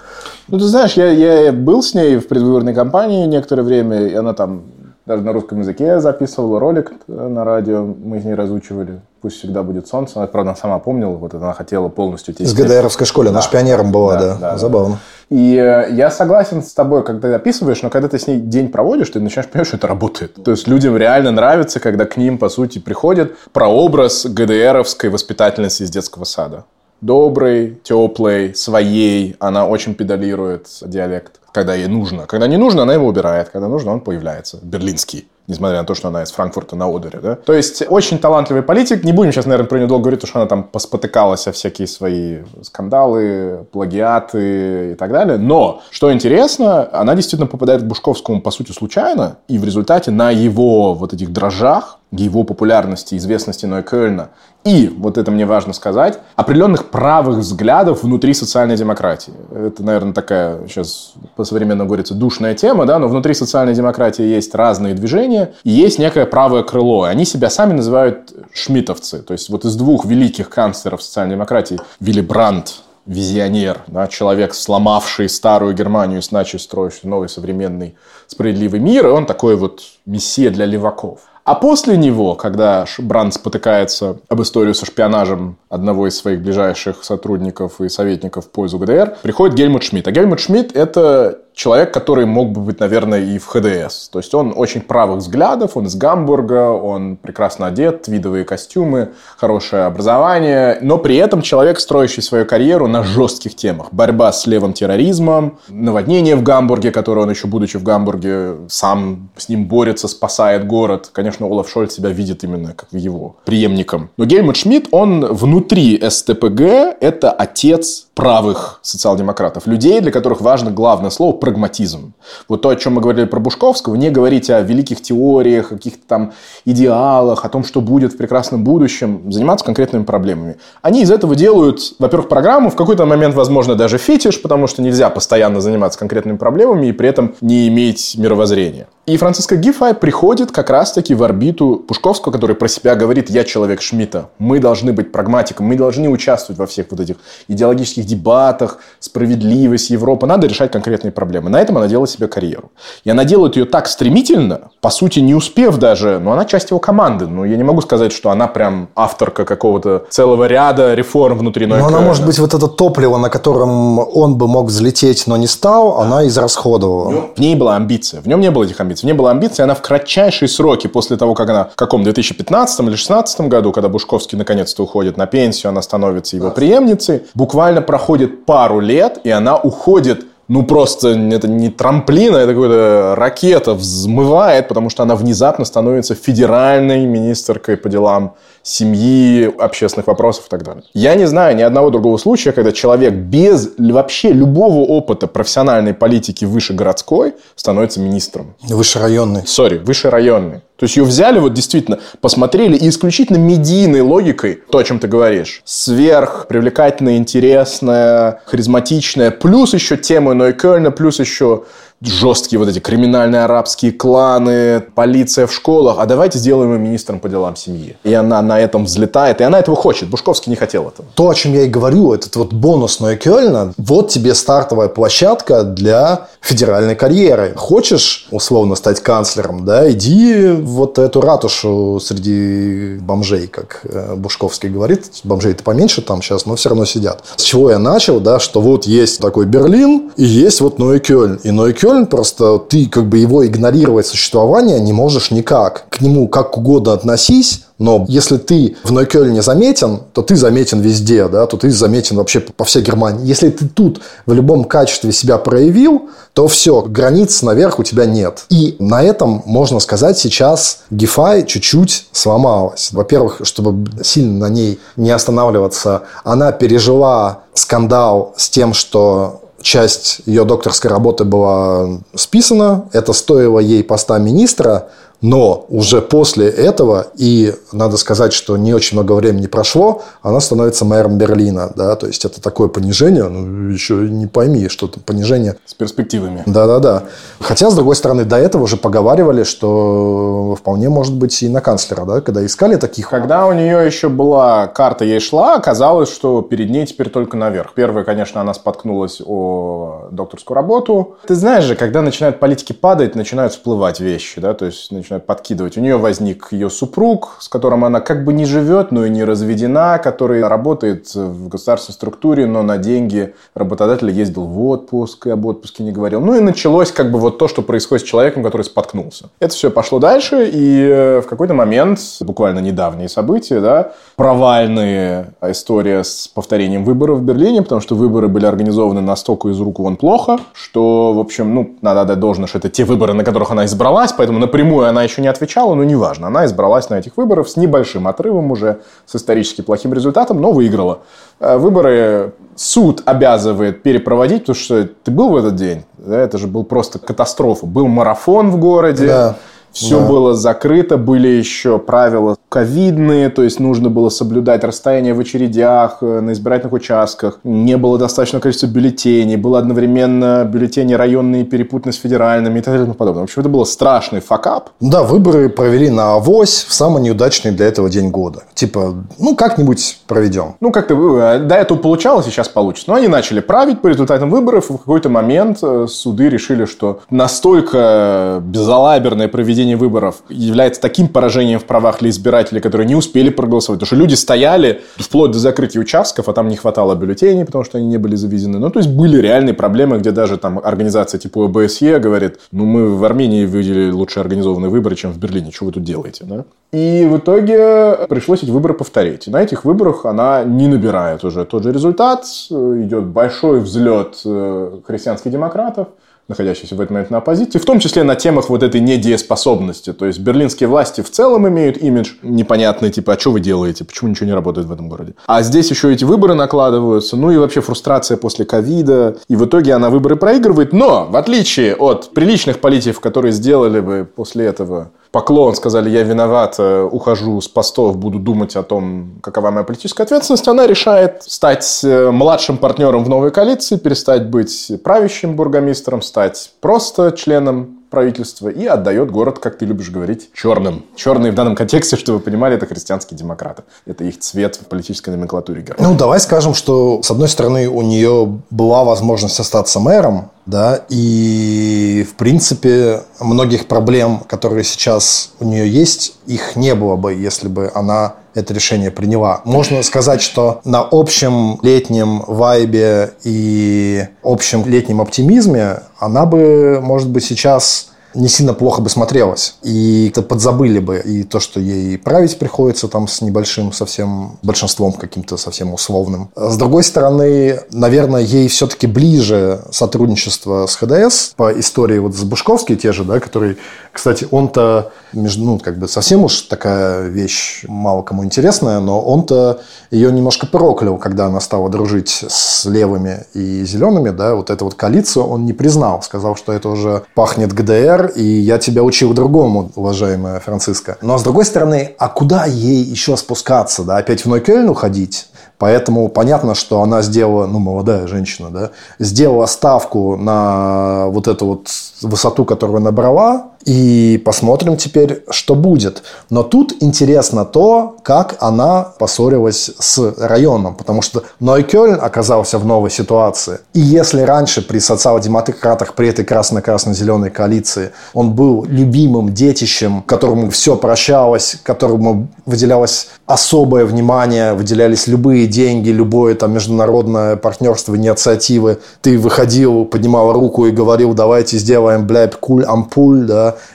[0.48, 4.34] Ну, ты знаешь, я, я был с ней в предвыборной кампании некоторое время, и она
[4.34, 4.62] там
[5.06, 9.86] даже на русском языке записывала ролик на радио, мы с ней разучивали «Пусть всегда будет
[9.86, 10.18] солнце».
[10.18, 12.34] Она, правда, сама помнила, вот она хотела полностью...
[12.38, 13.36] С ГДРовской школе, да.
[13.36, 14.34] она же пионером была, да.
[14.34, 14.50] да.
[14.52, 14.98] да Забавно.
[15.28, 18.68] И э, я согласен с тобой, когда ты описываешь, но когда ты с ней день
[18.68, 20.42] проводишь, ты начинаешь понимать, что это работает.
[20.42, 25.90] То есть людям реально нравится, когда к ним, по сути, приходит прообраз ГДРовской воспитательницы из
[25.90, 26.64] детского сада
[27.00, 29.36] добрый, теплый, своей.
[29.38, 32.26] Она очень педалирует диалект, когда ей нужно.
[32.26, 33.48] Когда не нужно, она его убирает.
[33.48, 34.58] Когда нужно, он появляется.
[34.62, 37.34] Берлинский несмотря на то, что она из Франкфурта на Одере, да.
[37.34, 39.04] То есть, очень талантливый политик.
[39.04, 41.86] Не будем сейчас, наверное, про нее долго говорить, потому что она там поспотыкалась о всякие
[41.86, 45.36] свои скандалы, плагиаты и так далее.
[45.36, 50.30] Но, что интересно, она действительно попадает к Бушковскому, по сути, случайно, и в результате на
[50.30, 54.30] его вот этих дрожжах его популярности, известности Нойкельна
[54.64, 59.32] и, вот это мне важно сказать, определенных правых взглядов внутри социальной демократии.
[59.54, 64.94] Это, наверное, такая сейчас по-современному говорится душная тема, да, но внутри социальной демократии есть разные
[64.94, 67.06] движения, и есть некое правое крыло.
[67.06, 69.22] И они себя сами называют шмитовцы.
[69.22, 75.28] То есть вот из двух великих канцлеров социальной демократии Вилли Брандт, визионер, да, человек, сломавший
[75.30, 77.96] старую Германию, иначе строящий новый современный
[78.26, 81.20] справедливый мир, и он такой вот мессия для леваков.
[81.44, 87.80] А после него, когда Бранд спотыкается об историю со шпионажем одного из своих ближайших сотрудников
[87.80, 90.06] и советников в пользу ГДР, приходит Гельмут Шмидт.
[90.08, 94.08] А Гельмут Шмидт– это человек, который мог бы быть, наверное, и в ХДС.
[94.08, 99.82] То есть он очень правых взглядов, он из Гамбурга, он прекрасно одет, видовые костюмы, хорошее
[99.82, 103.88] образование, но при этом человек, строящий свою карьеру на жестких темах.
[103.92, 109.50] Борьба с левым терроризмом, наводнение в Гамбурге, которое он еще, будучи в Гамбурге, сам с
[109.50, 111.10] ним борется, спасает город.
[111.12, 114.08] Конечно, Олаф Шольц себя видит именно как его преемником.
[114.16, 116.60] Но Гельмут Шмидт, он внутри СТПГ–
[117.00, 119.66] это отец правых социал-демократов.
[119.66, 122.12] Людей, для которых важно главное слово– прагматизм.
[122.48, 126.32] Вот то, о чем мы говорили про Бушковского, не говорить о великих теориях, каких-то там
[126.64, 130.56] идеалах, о том, что будет в прекрасном будущем, заниматься конкретными проблемами.
[130.80, 135.10] Они из этого делают, во-первых, программу, в какой-то момент, возможно, даже фетиш, потому что нельзя
[135.10, 138.86] постоянно заниматься конкретными проблемами и при этом не иметь мировоззрения.
[139.06, 143.80] И Франциско Гифай приходит как раз-таки в орбиту Пушковского, который про себя говорит «я человек
[143.80, 144.30] Шмидта».
[144.38, 147.16] Мы должны быть прагматиком, мы должны участвовать во всех вот этих
[147.48, 150.26] идеологических дебатах, справедливость Европы.
[150.26, 151.29] Надо решать конкретные проблемы.
[151.38, 152.70] На этом она делает себе карьеру.
[153.04, 156.78] И она делает ее так стремительно, по сути, не успев даже, но она часть его
[156.78, 157.26] команды.
[157.26, 161.86] Но я не могу сказать, что она прям авторка какого-то целого ряда реформ внутри Но
[161.86, 166.00] она, может быть, вот это топливо, на котором он бы мог взлететь, но не стал,
[166.00, 167.30] она израсходовала.
[167.34, 168.20] В ней была амбиция.
[168.20, 169.06] В нем не было этих амбиций амбиций.
[169.06, 172.86] Не было амбиций, она в кратчайшие сроки после того, как она в каком 2015 или
[172.86, 178.80] 2016 году, когда Бушковский наконец-то уходит на пенсию, она становится его преемницей, буквально проходит пару
[178.80, 184.90] лет, и она уходит ну, просто это не трамплин, а это какая-то ракета взмывает, потому
[184.90, 190.84] что она внезапно становится федеральной министркой по делам семьи, общественных вопросов и так далее.
[190.94, 196.44] Я не знаю ни одного другого случая, когда человек без вообще любого опыта профессиональной политики
[196.44, 198.54] выше городской становится министром.
[198.62, 199.46] Выше районный.
[199.46, 200.60] Сори, выше районный.
[200.80, 205.08] То есть ее взяли, вот действительно, посмотрели и исключительно медийной логикой, то, о чем ты
[205.08, 211.64] говоришь, сверх, привлекательная, интересная, харизматичная, плюс еще темы Нойкельна, плюс еще
[212.02, 217.28] жесткие вот эти криминальные арабские кланы, полиция в школах, а давайте сделаем ее министром по
[217.28, 217.96] делам семьи.
[218.04, 220.08] И она на этом взлетает, и она этого хочет.
[220.08, 221.08] Бушковский не хотел этого.
[221.14, 226.28] То, о чем я и говорю, этот вот бонус Нойкёльна, вот тебе стартовая площадка для
[226.40, 227.52] федеральной карьеры.
[227.54, 235.10] Хочешь, условно, стать канцлером, да, иди вот эту ратушу среди бомжей, как э, Бушковский говорит.
[235.24, 237.24] Бомжей-то поменьше там сейчас, но все равно сидят.
[237.36, 241.40] С чего я начал, да, что вот есть такой Берлин, и есть вот Нойкёльн.
[241.42, 241.50] И
[241.90, 245.86] Нойкёльн просто, ты как бы его игнорировать существование не можешь никак.
[245.90, 251.28] К нему как угодно относись, но если ты в Нойкёльне заметен, то ты заметен везде,
[251.28, 253.26] да, то ты заметен вообще по всей Германии.
[253.26, 258.44] Если ты тут в любом качестве себя проявил, то все, границ наверх у тебя нет.
[258.50, 262.90] И на этом, можно сказать, сейчас DeFi чуть-чуть сломалась.
[262.92, 270.44] Во-первых, чтобы сильно на ней не останавливаться, она пережила скандал с тем, что часть ее
[270.44, 272.88] докторской работы была списана.
[272.92, 274.88] Это стоило ей поста министра,
[275.20, 280.84] но уже после этого, и надо сказать, что не очень много времени прошло, она становится
[280.84, 281.72] мэром Берлина.
[281.74, 281.96] Да?
[281.96, 285.56] То есть это такое понижение, ну еще не пойми, что это понижение.
[285.66, 286.42] С перспективами.
[286.46, 287.04] Да-да-да.
[287.40, 292.04] Хотя, с другой стороны, до этого уже поговаривали, что вполне может быть и на канцлера,
[292.04, 293.08] да, когда искали таких.
[293.10, 297.72] Когда у нее еще была карта, ей шла, оказалось, что перед ней теперь только наверх.
[297.74, 301.16] Первое, конечно, она споткнулась о докторскую работу.
[301.26, 305.76] Ты знаешь же, когда начинают политики падать, начинают всплывать вещи, да, то есть начинают подкидывать.
[305.76, 309.24] У нее возник ее супруг, с которым она как бы не живет, но и не
[309.24, 315.46] разведена, который работает в государственной структуре, но на деньги работодателя ездил в отпуск и об
[315.46, 316.20] отпуске не говорил.
[316.20, 319.30] Ну и началось как бы вот то, что происходит с человеком, который споткнулся.
[319.40, 326.04] Это все пошло дальше, и э, в какой-то момент, буквально недавние события, да, провальная история
[326.04, 330.38] с повторением выборов в Берлине, потому что выборы были организованы настолько из рук вон плохо,
[330.52, 334.12] что, в общем, ну, надо отдать должное, что это те выборы, на которых она избралась,
[334.12, 336.28] поэтому напрямую она еще не отвечала, но неважно.
[336.28, 341.00] Она избралась на этих выборах с небольшим отрывом уже, с исторически плохим результатом, но выиграла.
[341.40, 346.46] Э, выборы суд обязывает перепроводить, потому что ты был в этот день, да, это же
[346.46, 347.66] был просто катастрофа.
[347.66, 349.36] Был марафон в городе, да.
[349.72, 350.06] Все да.
[350.06, 356.20] было закрыто, были еще правила ковидные, то есть нужно было соблюдать расстояние в очередях, э,
[356.20, 357.38] на избирательных участках.
[357.44, 362.82] Не было достаточного количества бюллетеней, было одновременно бюллетени районные перепутаны с федеральными и так далее
[362.82, 363.20] и тому подобное.
[363.20, 364.70] В общем, это был страшный факап.
[364.80, 368.42] Да, выборы провели на авось в самый неудачный для этого день года.
[368.54, 370.56] Типа, ну, как-нибудь проведем.
[370.60, 372.90] Ну, как-то э, до этого получалось, сейчас получится.
[372.90, 377.00] Но они начали править по результатам выборов, и в какой-то момент э, суды решили, что
[377.10, 383.28] настолько безалаберное проведение проведение выборов является таким поражением в правах для избирателей, которые не успели
[383.30, 383.80] проголосовать.
[383.80, 387.78] Потому что люди стояли вплоть до закрытия участков, а там не хватало бюллетеней, потому что
[387.78, 388.58] они не были завезены.
[388.58, 392.96] Ну, то есть, были реальные проблемы, где даже там организация типа ОБСЕ говорит, ну, мы
[392.96, 395.50] в Армении видели лучше организованные выборы, чем в Берлине.
[395.50, 396.44] Что вы тут делаете, да?
[396.72, 399.28] И в итоге пришлось эти выборы повторить.
[399.28, 402.24] И на этих выборах она не набирает уже тот же результат.
[402.50, 405.88] Идет большой взлет э, христианских демократов
[406.30, 409.92] находящиеся в этот момент на оппозиции, в том числе на темах вот этой недееспособности.
[409.92, 414.10] То есть берлинские власти в целом имеют имидж непонятный, типа, а что вы делаете, почему
[414.10, 415.14] ничего не работает в этом городе.
[415.26, 419.16] А здесь еще эти выборы накладываются, ну и вообще фрустрация после ковида.
[419.28, 420.72] И в итоге она выборы проигрывает.
[420.72, 426.56] Но, в отличие от приличных политиков, которые сделали бы после этого поклон, сказали, я виноват,
[426.58, 431.80] э, ухожу с постов, буду думать о том, какова моя политическая ответственность, она решает стать
[431.82, 438.64] э, младшим партнером в новой коалиции, перестать быть правящим бургомистром, стать просто членом правительства и
[438.66, 440.84] отдает город, как ты любишь говорить, черным.
[440.96, 443.64] Черные в данном контексте, чтобы вы понимали, это христианские демократы.
[443.84, 445.92] Это их цвет в политической номенклатуре Германии.
[445.92, 452.06] Ну, давай скажем, что, с одной стороны, у нее была возможность остаться мэром, да, и,
[452.10, 457.70] в принципе, многих проблем, которые сейчас у нее есть, их не было бы, если бы
[457.74, 459.40] она это решение приняла.
[459.44, 467.24] Можно сказать, что на общем летнем вайбе и общем летнем оптимизме она бы, может быть,
[467.24, 469.56] сейчас не сильно плохо бы смотрелось.
[469.62, 474.92] И это подзабыли бы и то, что ей править приходится там с небольшим совсем большинством
[474.92, 476.30] каким-то совсем условным.
[476.34, 482.76] С другой стороны, наверное, ей все-таки ближе сотрудничество с ХДС по истории вот с Бушковской
[482.76, 483.58] те же, да, который,
[483.92, 489.60] кстати, он-то между, ну, как бы совсем уж такая вещь мало кому интересная, но он-то
[489.90, 494.74] ее немножко проклял, когда она стала дружить с левыми и зелеными, да, вот эту вот
[494.74, 499.70] коалицию он не признал, сказал, что это уже пахнет ГДР, и я тебя учил другому,
[499.74, 500.96] уважаемая Франциска.
[501.02, 503.82] Но с другой стороны, а куда ей еще спускаться?
[503.82, 503.96] Да?
[503.96, 505.26] Опять в Нойкельн уходить?
[505.60, 511.68] Поэтому понятно, что она сделала, ну, молодая женщина, да, сделала ставку на вот эту вот
[512.00, 516.02] высоту, которую набрала, и посмотрим теперь, что будет.
[516.30, 522.90] Но тут интересно то, как она поссорилась с районом, потому что Нойкёльн оказался в новой
[522.90, 523.58] ситуации.
[523.74, 530.76] И если раньше при социал-демократах, при этой красно-красно-зеленой коалиции, он был любимым детищем, которому все
[530.76, 539.84] прощалось, которому выделялось особое внимание, выделялись любые деньги, любое там международное партнерство, инициативы, ты выходил,
[539.84, 543.30] поднимал руку и говорил, давайте сделаем, бля, куль ампуль,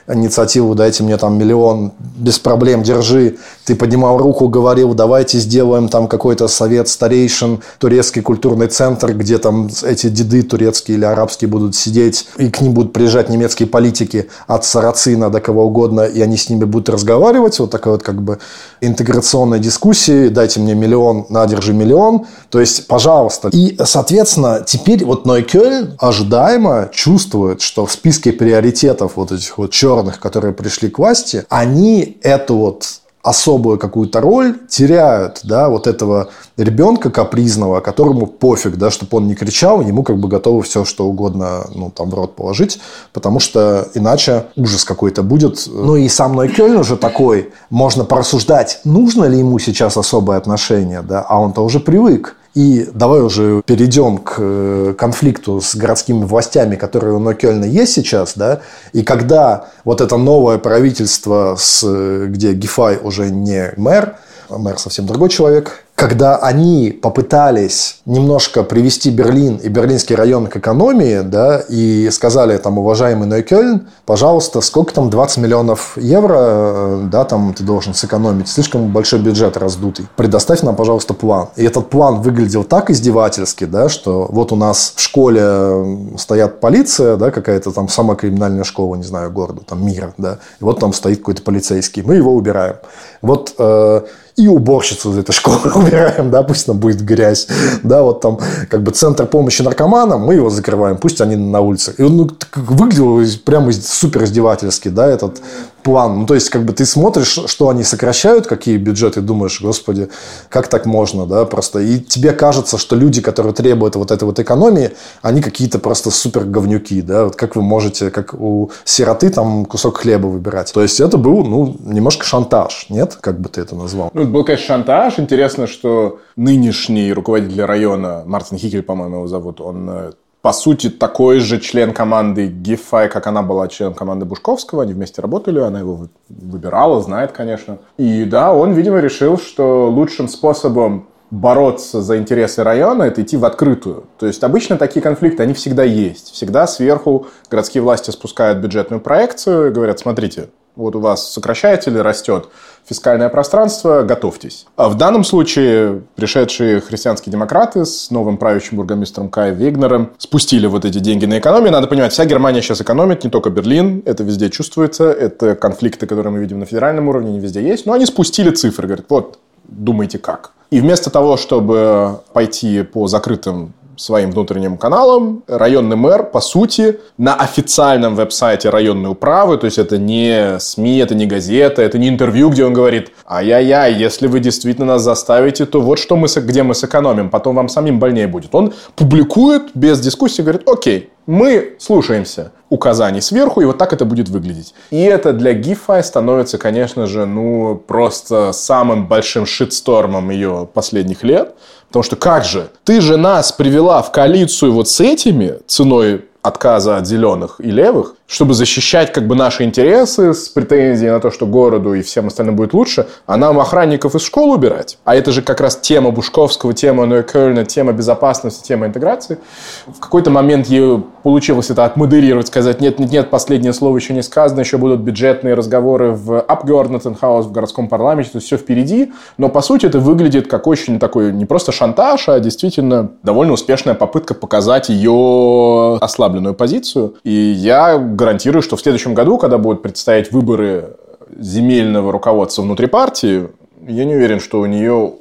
[0.07, 3.38] инициативу, дайте мне там миллион, без проблем, держи.
[3.65, 9.69] Ты поднимал руку, говорил, давайте сделаем там какой-то совет старейшин, турецкий культурный центр, где там
[9.84, 14.65] эти деды турецкие или арабские будут сидеть, и к ним будут приезжать немецкие политики от
[14.65, 17.59] Сарацина до кого угодно, и они с ними будут разговаривать.
[17.59, 18.39] Вот такая вот как бы
[18.82, 20.30] интеграционная дискуссия.
[20.30, 22.26] Дайте мне миллион, на, держи миллион.
[22.49, 23.49] То есть, пожалуйста.
[23.51, 29.72] И, соответственно, теперь вот Нойкёль ожидаемо чувствует, что в списке приоритетов вот этих вот вот
[29.72, 32.86] черных, которые пришли к власти, они эту вот
[33.24, 39.34] особую какую-то роль теряют, да, вот этого ребенка капризного, которому пофиг, да, чтобы он не
[39.34, 42.80] кричал, ему как бы готовы все, что угодно, ну, там, в рот положить,
[43.13, 45.63] потому что иначе ужас какой-то будет.
[45.66, 51.26] Ну, и сам Нойкёльн уже такой, можно порассуждать, нужно ли ему сейчас особое отношение, да,
[51.28, 52.36] а он-то уже привык.
[52.56, 58.34] И давай уже перейдем к э, конфликту с городскими властями, которые у Нокельна есть сейчас,
[58.36, 58.62] да,
[58.93, 61.84] и когда вот это новое правительство, с,
[62.28, 64.16] где Гифай уже не мэр,
[64.49, 70.58] а мэр совсем другой человек, когда они попытались немножко привести Берлин и берлинский район к
[70.58, 77.24] экономии, да, и сказали там, уважаемый Нойкёльн, пожалуйста, сколько там, 20 миллионов евро, э, да,
[77.24, 81.48] там ты должен сэкономить, слишком большой бюджет раздутый, предоставь нам, пожалуйста, план.
[81.56, 87.16] И этот план выглядел так издевательски, да, что вот у нас в школе стоят полиция,
[87.16, 90.91] да, какая-то там самая криминальная школа, не знаю, города, там мира, да, и вот там
[90.91, 92.76] стоит какой-то полицейский, мы его убираем.
[93.22, 94.02] Вот э,
[94.36, 97.48] и уборщицу из этой школы убираем, да, пусть там будет грязь,
[97.84, 101.94] да, вот там как бы центр помощи наркоманам, мы его закрываем, пусть они на улице.
[101.98, 105.42] И он ну, выглядел прямо супер издевательски, да, этот
[105.86, 106.20] план.
[106.22, 110.10] Ну, то есть, как бы ты смотришь, что они сокращают, какие бюджеты, думаешь, господи,
[110.50, 111.80] как так можно, да, просто.
[111.80, 116.44] И тебе кажется, что люди, которые требуют вот этой вот экономии, они какие-то просто супер
[116.44, 120.74] говнюки, да, вот как вы можете, как у сироты там кусок хлеба выбирать.
[120.74, 123.18] То есть, это был, ну, немножко шантаж, нет?
[123.22, 124.10] Как бы ты это назвал?
[124.14, 125.19] Ну, это был, конечно, шантаж.
[125.19, 130.11] Интересно, что нынешний руководитель района, Мартин Хикель, по-моему, его зовут, он э,
[130.41, 134.84] по сути, такой же член команды Гифай, как она была членом команды Бушковского.
[134.84, 137.80] Они вместе работали, она его выбирала, знает, конечно.
[137.97, 143.45] И да, он, видимо, решил, что лучшим способом бороться за интересы района, это идти в
[143.45, 144.05] открытую.
[144.17, 146.32] То есть обычно такие конфликты, они всегда есть.
[146.32, 151.99] Всегда сверху городские власти спускают бюджетную проекцию и говорят, смотрите, вот у вас сокращается или
[151.99, 152.49] растет
[152.88, 154.67] фискальное пространство, готовьтесь.
[154.76, 160.86] А в данном случае пришедшие христианские демократы с новым правящим бургомистром Кай Вегнером спустили вот
[160.86, 161.71] эти деньги на экономию.
[161.71, 166.34] Надо понимать, вся Германия сейчас экономит, не только Берлин, это везде чувствуется, это конфликты, которые
[166.34, 170.20] мы видим на федеральном уровне, не везде есть, но они спустили цифры, говорят, вот, думайте
[170.20, 170.51] как.
[170.72, 175.43] И вместо того, чтобы пойти по закрытым своим внутренним каналом.
[175.47, 181.16] Районный мэр, по сути, на официальном веб-сайте районной управы, то есть это не СМИ, это
[181.16, 185.82] не газета, это не интервью, где он говорит, ай-яй-яй, если вы действительно нас заставите, то
[185.82, 188.53] вот что мы, где мы сэкономим, потом вам самим больнее будет.
[188.53, 194.30] Он публикует без дискуссии, говорит, окей, мы слушаемся указаний сверху, и вот так это будет
[194.30, 194.73] выглядеть.
[194.89, 201.55] И это для GIFI становится, конечно же, ну, просто самым большим шитстормом ее последних лет.
[201.88, 202.67] Потому что как же?
[202.84, 208.15] Ты же нас привела в коалицию вот с этими ценой отказа от зеленых и левых,
[208.28, 212.55] чтобы защищать как бы наши интересы с претензией на то, что городу и всем остальным
[212.55, 214.97] будет лучше, а нам охранников из школ убирать.
[215.05, 219.38] А это же как раз тема Бушковского, тема Нойкёльна, тема безопасности, тема интеграции.
[219.86, 224.23] В какой-то момент ей получилось это отмодерировать, сказать, нет, нет, нет, последнее слово еще не
[224.23, 229.11] сказано, еще будут бюджетные разговоры в Abgeordnetenhaus, в городском парламенте, то есть все впереди.
[229.38, 233.93] Но по сути это выглядит как очень такой не просто шантаж, а действительно довольно успешная
[233.93, 237.15] попытка показать ее ослабленную позицию.
[237.23, 240.95] И я гарантирую, что в следующем году, когда будут предстоять выборы
[241.38, 243.49] земельного руководства внутри партии,
[243.88, 245.13] я не уверен, что у нее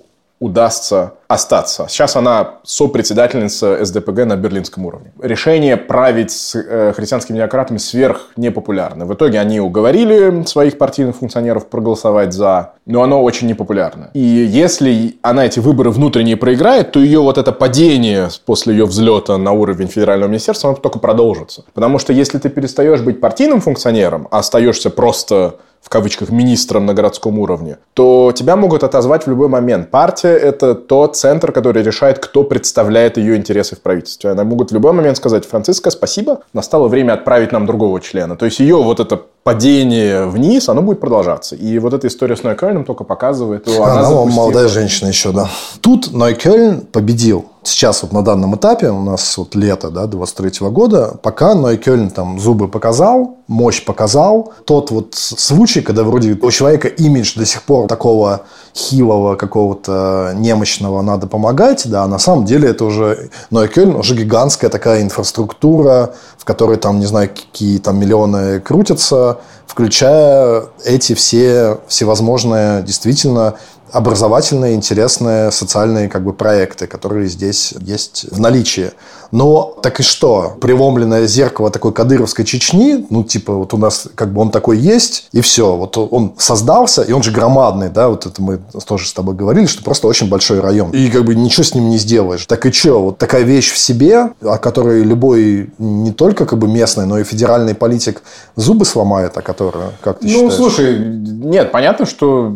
[0.44, 1.86] удастся остаться.
[1.88, 5.10] Сейчас она сопредседательница СДПГ на берлинском уровне.
[5.22, 9.06] Решение править с э, христианскими демократами сверх непопулярно.
[9.06, 14.10] В итоге они уговорили своих партийных функционеров проголосовать за, но оно очень непопулярно.
[14.12, 19.38] И если она эти выборы внутренние проиграет, то ее вот это падение после ее взлета
[19.38, 21.64] на уровень федерального министерства, оно только продолжится.
[21.72, 26.94] Потому что если ты перестаешь быть партийным функционером, а остаешься просто в кавычках, министром на
[26.94, 29.90] городском уровне, то тебя могут отозвать в любой момент.
[29.90, 34.30] Партия– это тот центр, который решает, кто представляет ее интересы в правительстве.
[34.30, 38.34] Она могут в любой момент сказать, Франциска, спасибо, настало время отправить нам другого члена.
[38.36, 41.54] То есть ее вот это падение вниз, оно будет продолжаться.
[41.54, 44.40] И вот эта история с Нойкельном только показывает, что она, она запустила...
[44.40, 45.50] молодая женщина еще, да.
[45.82, 50.70] Тут Нойкельн победил сейчас вот на данном этапе, у нас вот лето, да, 23 -го
[50.70, 56.88] года, пока Нойкельн там зубы показал, мощь показал, тот вот случай, когда вроде у человека
[56.88, 58.42] имидж до сих пор такого
[58.74, 65.02] хилого, какого-то немощного надо помогать, да, на самом деле это уже Нойкельн, уже гигантская такая
[65.02, 73.54] инфраструктура, в которой там, не знаю, какие там миллионы крутятся, включая эти все всевозможные действительно
[73.94, 78.90] образовательные, интересные социальные как бы, проекты, которые здесь есть в наличии.
[79.30, 80.56] Но так и что?
[80.60, 85.28] Преломленное зеркало такой кадыровской Чечни, ну, типа, вот у нас как бы он такой есть,
[85.32, 85.76] и все.
[85.76, 89.66] Вот он создался, и он же громадный, да, вот это мы тоже с тобой говорили,
[89.66, 90.90] что просто очень большой район.
[90.90, 92.46] И как бы ничего с ним не сделаешь.
[92.46, 93.00] Так и что?
[93.00, 97.24] Вот такая вещь в себе, о которой любой не только как бы местный, но и
[97.24, 98.22] федеральный политик
[98.56, 100.52] зубы сломает, о которой, как ты ну, считаешь?
[100.52, 102.54] Ну, слушай, нет, понятно, что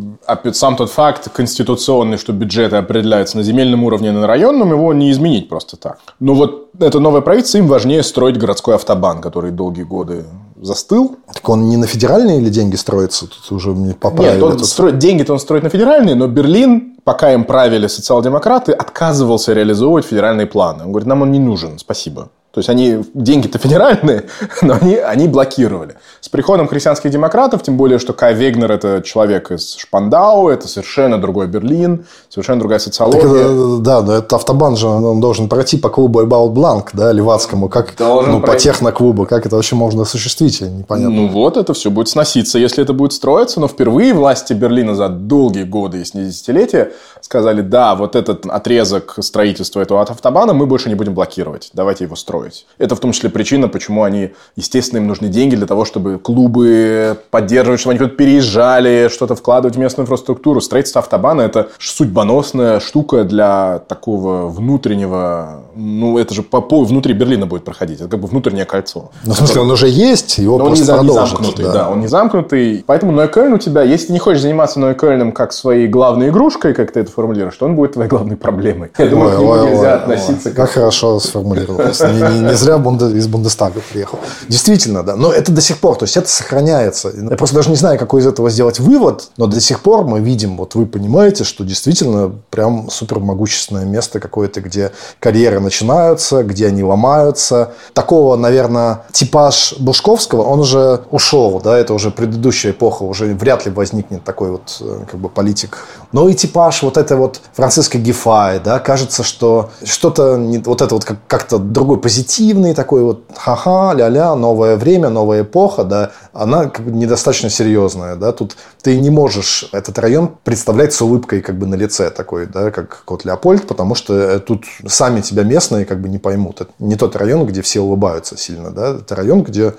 [0.53, 5.49] сам тот факт конституционный, что бюджеты определяются на земельном уровне, на районном, его не изменить
[5.49, 5.99] просто так.
[6.20, 10.24] Но вот это новое правительство, им важнее строить городской автобан, который долгие годы
[10.61, 11.16] застыл.
[11.33, 13.26] Так он не на федеральные или деньги строится?
[13.26, 14.35] Тут уже мне поправили.
[14.35, 19.53] Нет, он строит, деньги-то он строит на федеральные, но Берлин, пока им правили социал-демократы, отказывался
[19.53, 20.85] реализовывать федеральные планы.
[20.85, 22.31] Он говорит, нам он не нужен, спасибо.
[22.59, 24.25] То есть они деньги-то федеральные,
[24.63, 25.95] но они, они блокировали.
[26.21, 31.21] С приходом христианских демократов, тем более, что Кай Вегнер это человек из Шпандау, это совершенно
[31.21, 33.21] другой Берлин, совершенно другая социология.
[33.21, 37.69] Это, да, но это автобан же, он должен пройти по клубу Эбаут Бланк, да, Левацкому,
[37.69, 38.69] как, должен ну, пройти.
[38.69, 41.15] по техноклубу, как это вообще можно осуществить, непонятно.
[41.15, 45.09] Ну вот, это все будет сноситься, если это будет строиться, но впервые власти Берлина за
[45.09, 46.91] долгие годы и десятилетия
[47.21, 52.16] сказали, да, вот этот отрезок строительства этого автобана мы больше не будем блокировать, давайте его
[52.16, 52.66] строить.
[52.79, 57.19] Это в том числе причина, почему они, естественно, им нужны деньги для того, чтобы клубы
[57.31, 60.61] поддерживать, чтобы они куда-то переезжали, что-то вкладывать в местную инфраструктуру.
[60.61, 65.64] Строительство автобана– это судьбоносная штука для такого внутреннего...
[65.81, 68.01] Ну, это же по, по внутри Берлина будет проходить.
[68.01, 69.12] Это как бы внутреннее кольцо.
[69.24, 71.72] Ну, в смысле, он уже есть, его Но просто он не, не замкнутый, да.
[71.72, 71.91] да.
[71.91, 72.83] Он не замкнутый.
[72.85, 76.91] Поэтому Нойкельн у тебя, если ты не хочешь заниматься Нойкельном как своей главной игрушкой, как
[76.91, 78.91] ты это формулируешь, то он будет твоей главной проблемой.
[78.99, 80.51] Я думаю, к нему нельзя относиться.
[80.51, 81.79] Как хорошо сформулировал.
[81.79, 84.18] Не, не зря Бунде, из Бундестага приехал.
[84.49, 85.14] Действительно, да.
[85.14, 87.12] Но это до сих пор, то есть это сохраняется.
[87.14, 90.18] Я просто даже не знаю, какой из этого сделать вывод, но до сих пор мы
[90.18, 96.66] видим, вот вы понимаете, что действительно прям супер могущественное место какое-то, где карьеры начинаются, где
[96.66, 97.73] они ломаются.
[97.93, 103.73] Такого, наверное, типаж Бушковского, он уже ушел, да, это уже предыдущая эпоха, уже вряд ли
[103.73, 105.87] возникнет такой вот э, как бы политик.
[106.12, 111.05] Но и типаж вот это вот Франциско Гефай, да, кажется, что что-то вот это вот
[111.27, 116.85] как-то другой позитив позитивный такой вот ха-ха, ля-ля, новое время, новая эпоха, да, она как
[116.85, 121.66] бы недостаточно серьезная, да, тут ты не можешь этот район представлять с улыбкой как бы
[121.66, 126.01] на лице такой, да, как кот Леопольд, потому что э, тут сами тебя местные как
[126.01, 126.61] бы не поймут.
[126.61, 129.75] Это не тот район, где все улыбаются сильно, да, это район, где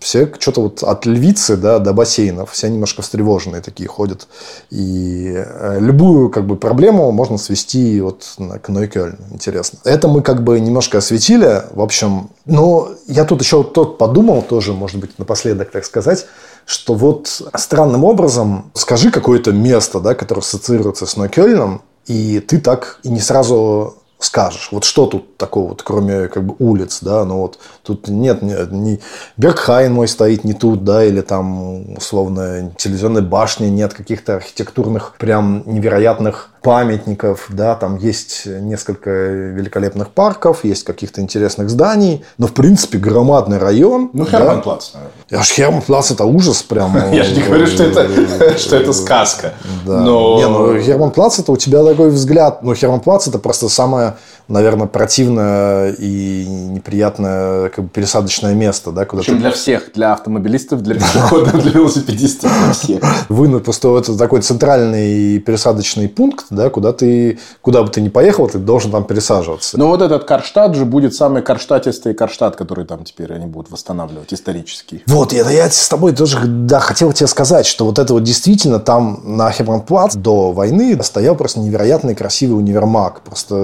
[0.00, 4.28] все что-то вот от львицы да, до бассейнов, все немножко встревоженные такие ходят.
[4.68, 9.16] И э, любую как бы проблему можно свести вот к Нойкельну.
[9.30, 9.78] Интересно.
[9.84, 11.62] Это мы как бы немножко осветили.
[11.70, 16.26] В общем, но я тут еще тот подумал тоже, может быть, напоследок так сказать,
[16.66, 22.98] что вот странным образом скажи какое-то место, да, которое ассоциируется с Нойкельном, и ты так
[23.04, 23.94] и не сразу
[24.24, 24.68] скажешь.
[24.72, 28.56] Вот что тут такого, вот, кроме как бы улиц, да, ну вот тут нет, не,
[28.70, 29.00] не
[29.36, 35.62] Бергхайн мой стоит не тут, да, или там условно телевизионной башни нет каких-то архитектурных прям
[35.66, 42.96] невероятных памятников, да, там есть несколько великолепных парков, есть каких-то интересных зданий, но в принципе
[42.98, 44.10] громадный район.
[44.14, 45.00] Ну, Херманплац, да?
[45.00, 45.40] наверное.
[45.40, 46.96] Аж Херманплац это ужас прям.
[47.12, 49.52] Я же не говорю, что это, что это сказка.
[49.86, 50.00] Да.
[50.00, 50.38] Но...
[50.38, 54.14] Не, ну Херманплац это у тебя такой взгляд, ну Херманплац это просто самое
[54.48, 58.92] наверное, противное и неприятное как бы, пересадочное место.
[58.92, 59.40] Да, куда Причем ты...
[59.40, 63.02] для всех, для автомобилистов, для пешеходов, для велосипедистов, для всех.
[63.28, 68.48] Вынут просто это такой центральный пересадочный пункт, да, куда ты, куда бы ты ни поехал,
[68.48, 69.78] ты должен там пересаживаться.
[69.78, 74.32] Но вот этот Карштадт же будет самый карштатистый Карштадт, который там теперь они будут восстанавливать
[74.32, 75.02] исторический.
[75.06, 78.78] Вот, я, я с тобой тоже, да, хотел тебе сказать, что вот это вот действительно
[78.78, 83.20] там на Хебронплац до войны стоял просто невероятный красивый универмаг.
[83.22, 83.54] Просто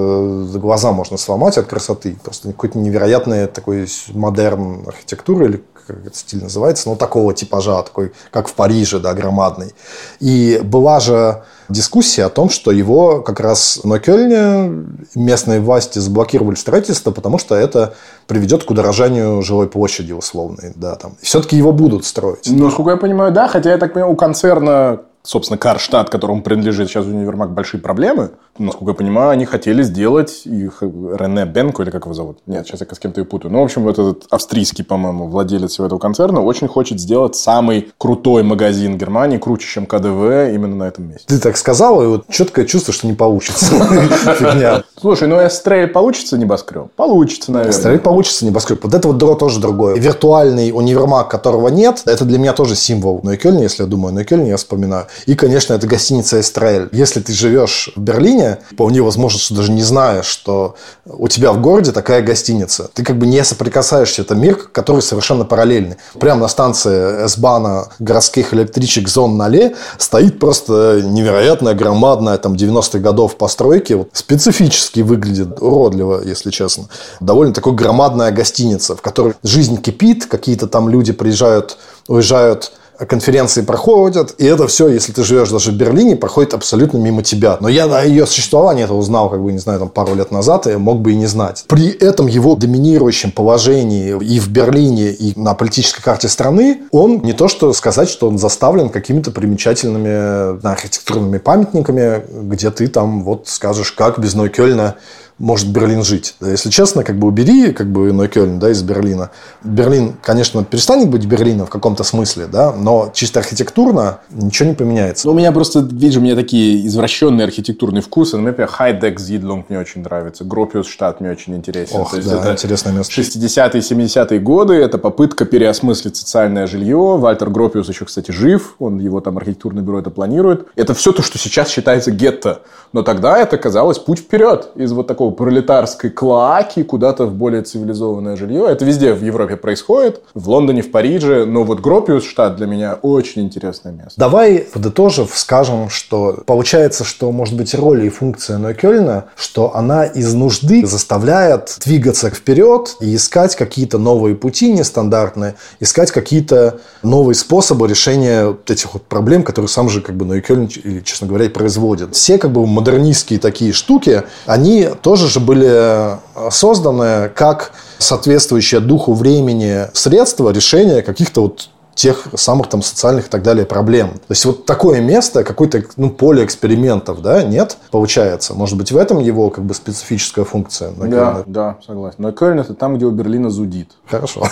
[0.53, 2.17] глаза можно сломать от красоты.
[2.23, 8.11] Просто какой-то невероятный такой модерн архитектуры или как этот стиль называется, но такого типажа, такой,
[8.31, 9.73] как в Париже, да, громадный.
[10.19, 16.55] И была же дискуссия о том, что его как раз на Кёльне местные власти заблокировали
[16.55, 17.93] строительство, потому что это
[18.27, 20.73] приведет к удорожанию жилой площади условной.
[20.75, 21.15] Да, там.
[21.21, 22.47] Все-таки его будут строить.
[22.49, 23.47] Ну, насколько я понимаю, да.
[23.47, 28.31] Хотя, я так понимаю, у концерна собственно, Карштадт, которому принадлежит сейчас универмаг, большие проблемы.
[28.61, 32.37] Насколько я понимаю, они хотели сделать их Рене Бенко, или как его зовут?
[32.45, 33.51] Нет, сейчас я с кем-то и путаю.
[33.51, 37.91] Ну, в общем, вот этот австрийский, по-моему, владелец всего этого концерна очень хочет сделать самый
[37.97, 41.25] крутой магазин Германии, круче, чем КДВ, именно на этом месте.
[41.25, 43.65] Ты так сказал, и вот четкое чувство, что не получится.
[44.35, 44.83] Фигня.
[44.99, 46.91] Слушай, ну Эстрель получится небоскреб?
[46.95, 47.71] Получится, наверное.
[47.75, 48.83] Эстрель получится небоскреб.
[48.83, 49.95] Вот это вот дро тоже другое.
[49.95, 54.57] Виртуальный универмаг, которого нет, это для меня тоже символ Нойкельни, если я думаю Нойкельни, я
[54.57, 55.07] вспоминаю.
[55.25, 56.89] И, конечно, это гостиница Эстрель.
[56.91, 60.75] Если ты живешь в Берлине, вполне возможно, что даже не знаешь, что
[61.05, 62.89] у тебя в городе такая гостиница.
[62.93, 64.21] Ты как бы не соприкасаешься.
[64.21, 65.97] Это мир, который совершенно параллельный.
[66.19, 73.37] Прямо на станции S-бана городских электричек зон Нале стоит просто невероятная, громадная, там, 90-х годов
[73.37, 73.93] постройки.
[73.93, 76.85] Вот, специфически выглядит уродливо, если честно.
[77.19, 82.71] Довольно такой громадная гостиница, в которой жизнь кипит, какие-то там люди приезжают, уезжают
[83.07, 87.57] конференции проходят, и это все, если ты живешь даже в Берлине, проходит абсолютно мимо тебя.
[87.59, 90.67] Но я о ее существовании это узнал, как бы, не знаю, там пару лет назад,
[90.67, 91.65] и мог бы и не знать.
[91.67, 97.33] При этом его доминирующем положении и в Берлине, и на политической карте страны, он не
[97.33, 103.91] то что сказать, что он заставлен какими-то примечательными архитектурными памятниками, где ты там вот скажешь,
[103.91, 104.95] как без Нойкельна
[105.41, 106.35] может Берлин жить.
[106.39, 109.31] Если честно, как бы убери как бы Нойкельн да, из Берлина.
[109.63, 115.27] Берлин, конечно, перестанет быть Берлином в каком-то смысле, да, но чисто архитектурно ничего не поменяется.
[115.27, 118.37] Ну, у меня просто, видишь, у меня такие извращенные архитектурные вкусы.
[118.37, 120.43] Например, Хайдек Зидлунг мне очень нравится.
[120.43, 121.99] Гропиус штат мне очень интересен.
[121.99, 123.19] Ох, да, это интересное место.
[123.19, 124.75] 60-е, 70-е годы.
[124.75, 127.17] Это попытка переосмыслить социальное жилье.
[127.17, 128.75] Вальтер Гропиус еще, кстати, жив.
[128.77, 130.67] Он его там архитектурное бюро это планирует.
[130.75, 132.61] Это все то, что сейчас считается гетто.
[132.93, 138.35] Но тогда это казалось путь вперед из вот такого пролетарской клоаки куда-то в более цивилизованное
[138.35, 138.67] жилье.
[138.69, 142.97] Это везде в Европе происходит, в Лондоне, в Париже, но вот Гропиус штат для меня
[143.01, 144.13] очень интересное место.
[144.17, 150.33] Давай, подытожив, скажем, что получается, что может быть роль и функция Нойкельна, что она из
[150.33, 158.47] нужды заставляет двигаться вперед и искать какие-то новые пути нестандартные, искать какие-то новые способы решения
[158.47, 160.67] вот этих вот проблем, которые сам же как бы Нойкельн,
[161.03, 162.15] честно говоря, и производит.
[162.15, 166.17] Все как бы модернистские такие штуки, они тоже же были э,
[166.51, 173.43] созданы как соответствующее духу времени средства решения каких-то вот тех самых там социальных и так
[173.43, 174.13] далее проблем.
[174.13, 178.53] То есть вот такое место, какое-то ну, поле экспериментов, да, нет, получается.
[178.53, 180.91] Может быть, в этом его как бы специфическая функция.
[180.91, 182.15] Да, да, согласен.
[182.19, 183.89] Но Кёльн это там, где у Берлина зудит.
[184.09, 184.47] Хорошо.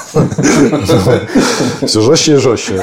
[1.86, 2.80] Все жестче и жестче.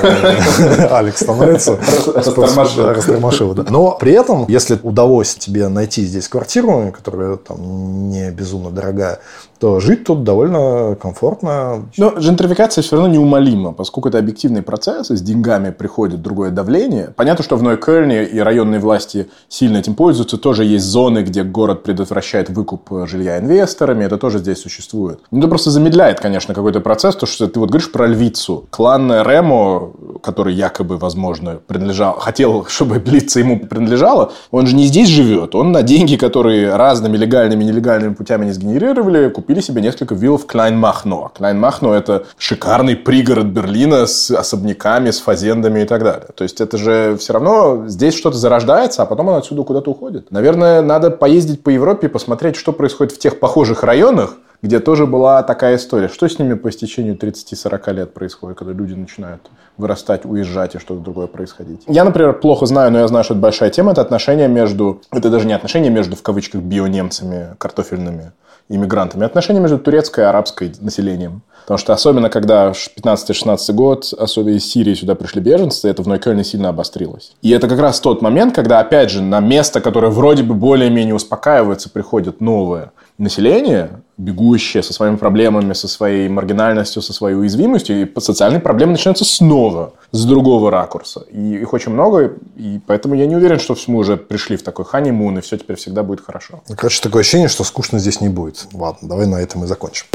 [0.91, 1.79] Алекс становится.
[2.15, 3.55] Растормошил.
[3.69, 9.21] Но при этом, если удалось тебе найти здесь квартиру, которая там не безумно дорогая,
[9.59, 11.87] то жить тут довольно комфортно.
[11.97, 17.13] Но джентрификация все равно неумолима, поскольку это объективный процесс, и с деньгами приходит другое давление.
[17.17, 20.37] Понятно, что в Нойкельне и районные власти сильно этим пользуются.
[20.37, 24.05] Тоже есть зоны, где город предотвращает выкуп жилья инвесторами.
[24.05, 25.21] Это тоже здесь существует.
[25.31, 27.17] Ну, это просто замедляет, конечно, какой-то процесс.
[27.17, 28.67] То, что ты вот говоришь про львицу.
[28.71, 29.93] Клан Ремо,
[30.23, 35.55] который якобы, возможно, принадлежал, хотел, чтобы львица ему принадлежала, он же не здесь живет.
[35.55, 40.45] Он на деньги, которые разными легальными и нелегальными путями не сгенерировали, купили себе несколько виллов
[40.45, 41.31] Клайнмахно.
[41.33, 46.27] Клайнмахно– это шикарный пригород Берлина с особняками, с фазендами и так далее.
[46.35, 50.33] То есть, это же все равно здесь что-то зарождается, а потом оно отсюда куда-то уходит.
[50.33, 55.07] Наверное, надо поездить по Европе и посмотреть, что происходит в тех похожих районах, где тоже
[55.07, 56.09] была такая история.
[56.09, 59.43] Что с ними по истечению 30-40 лет происходит, когда люди начинают
[59.77, 61.83] вырастать, уезжать и что-то другое происходить.
[61.87, 65.31] Я, например, плохо знаю, но я знаю, что это большая тема, это отношения между, это
[65.31, 68.33] даже не отношения между, в кавычках, бионемцами картофельными,
[68.69, 71.43] иммигрантами, отношения между турецкой и арабской населением.
[71.63, 76.45] Потому что особенно, когда 15-16 год, особенно из Сирии сюда пришли беженцы, это в Нойкельне
[76.45, 77.33] сильно обострилось.
[77.43, 81.15] И это как раз тот момент, когда, опять же, на место, которое вроде бы более-менее
[81.15, 82.93] успокаивается, приходят новые.
[83.19, 89.25] Население, бегущее со своими проблемами, со своей маргинальностью, со своей уязвимостью, и социальные проблемы начинаются
[89.25, 91.25] снова, с другого ракурса.
[91.31, 94.85] И их очень много, и поэтому я не уверен, что мы уже пришли в такой
[94.85, 96.63] ханимун, и все теперь всегда будет хорошо.
[96.77, 98.67] Короче, такое ощущение, что скучно здесь не будет.
[98.73, 100.07] Ладно, давай на этом и закончим.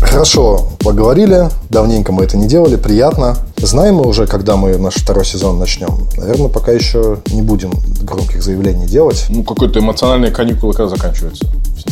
[0.00, 1.50] Хорошо, поговорили.
[1.68, 2.76] Давненько мы это не делали.
[2.76, 3.36] Приятно.
[3.58, 6.08] Знаем мы уже, когда мы наш второй сезон начнем?
[6.16, 7.72] Наверное, пока еще не будем
[8.02, 9.26] громких заявлений делать.
[9.28, 11.46] Ну, какой-то эмоциональные каникулы когда заканчиваются?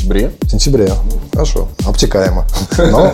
[0.08, 0.32] Сентябре?
[0.40, 0.92] В сентябре.
[1.34, 1.68] Хорошо.
[1.84, 2.46] Обтекаемо.
[2.78, 3.12] Но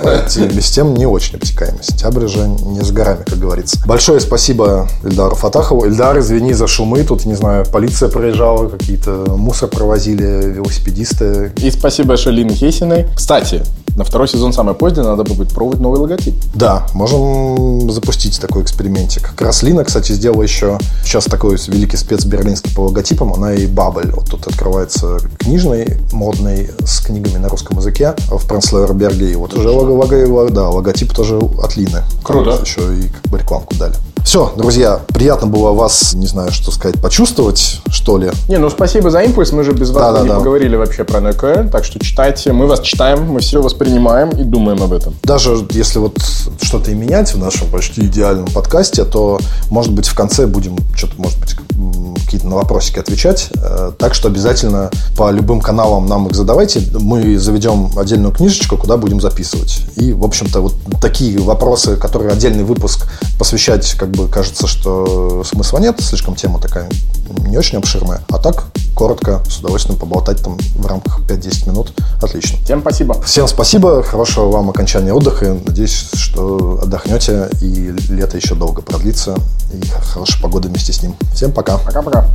[0.54, 1.78] без тем не очень обтекаемо.
[1.82, 3.80] Сентябрь же не с горами, как говорится.
[3.84, 5.86] Большое спасибо Ильдару Фатахову.
[5.86, 7.02] Ильдар, извини за шумы.
[7.02, 11.52] Тут, не знаю, полиция проезжала, какие-то мусор провозили, велосипедисты.
[11.56, 13.06] И спасибо большое Лине Хейсиной.
[13.16, 13.62] Кстати,
[13.96, 16.34] на второй сезон самое позднее надо будет пробовать новый логотип.
[16.54, 19.34] Да, можем запустить такой экспериментик.
[19.36, 23.32] Краслина, кстати, сделала еще сейчас такой великий спец берлинский по логотипам.
[23.32, 24.10] Она и Бабель.
[24.10, 29.32] Вот тут открывается книжный, модный, с книгами на русском языке в Пранслауэрберге.
[29.32, 32.02] И вот уже лого, лого, да, логотип тоже от Лины.
[32.22, 32.58] Круто.
[32.62, 33.94] Еще и как бы рекламку дали.
[34.24, 38.30] Все, друзья, приятно было вас, не знаю, что сказать, почувствовать, что ли.
[38.48, 40.36] Не, ну спасибо за импульс, мы же без вас Да, да, не да.
[40.36, 44.82] поговорили вообще про НК, так что читайте, мы вас читаем, мы все воспринимаем и думаем
[44.82, 45.14] об этом.
[45.22, 46.16] Даже если вот
[46.62, 49.38] что-то и менять в нашем почти идеальном подкасте, то,
[49.70, 51.54] может быть, в конце будем что-то, может быть,
[52.24, 53.50] какие-то на вопросики отвечать.
[53.56, 56.82] Э, Так что обязательно по любым каналам нам их задавайте.
[56.98, 59.82] Мы заведем отдельную книжечку, куда будем записывать.
[59.96, 63.06] И, в общем-то, вот такие вопросы, которые отдельный выпуск
[63.38, 66.88] посвящать, как бы кажется, что смысла нет, слишком тема такая
[67.46, 68.20] не очень обширная.
[68.30, 68.64] А так,
[68.94, 71.92] коротко, с удовольствием поболтать там в рамках 5-10 минут.
[72.20, 72.58] Отлично.
[72.64, 73.20] Всем спасибо.
[73.22, 75.56] Всем спасибо, хорошего вам окончания отдыха.
[75.66, 79.36] Надеюсь, что отдохнете и лето еще долго продлится.
[79.72, 81.16] И хорошая погода вместе с ним.
[81.34, 81.78] Всем пока.
[81.78, 82.26] Пока-пока.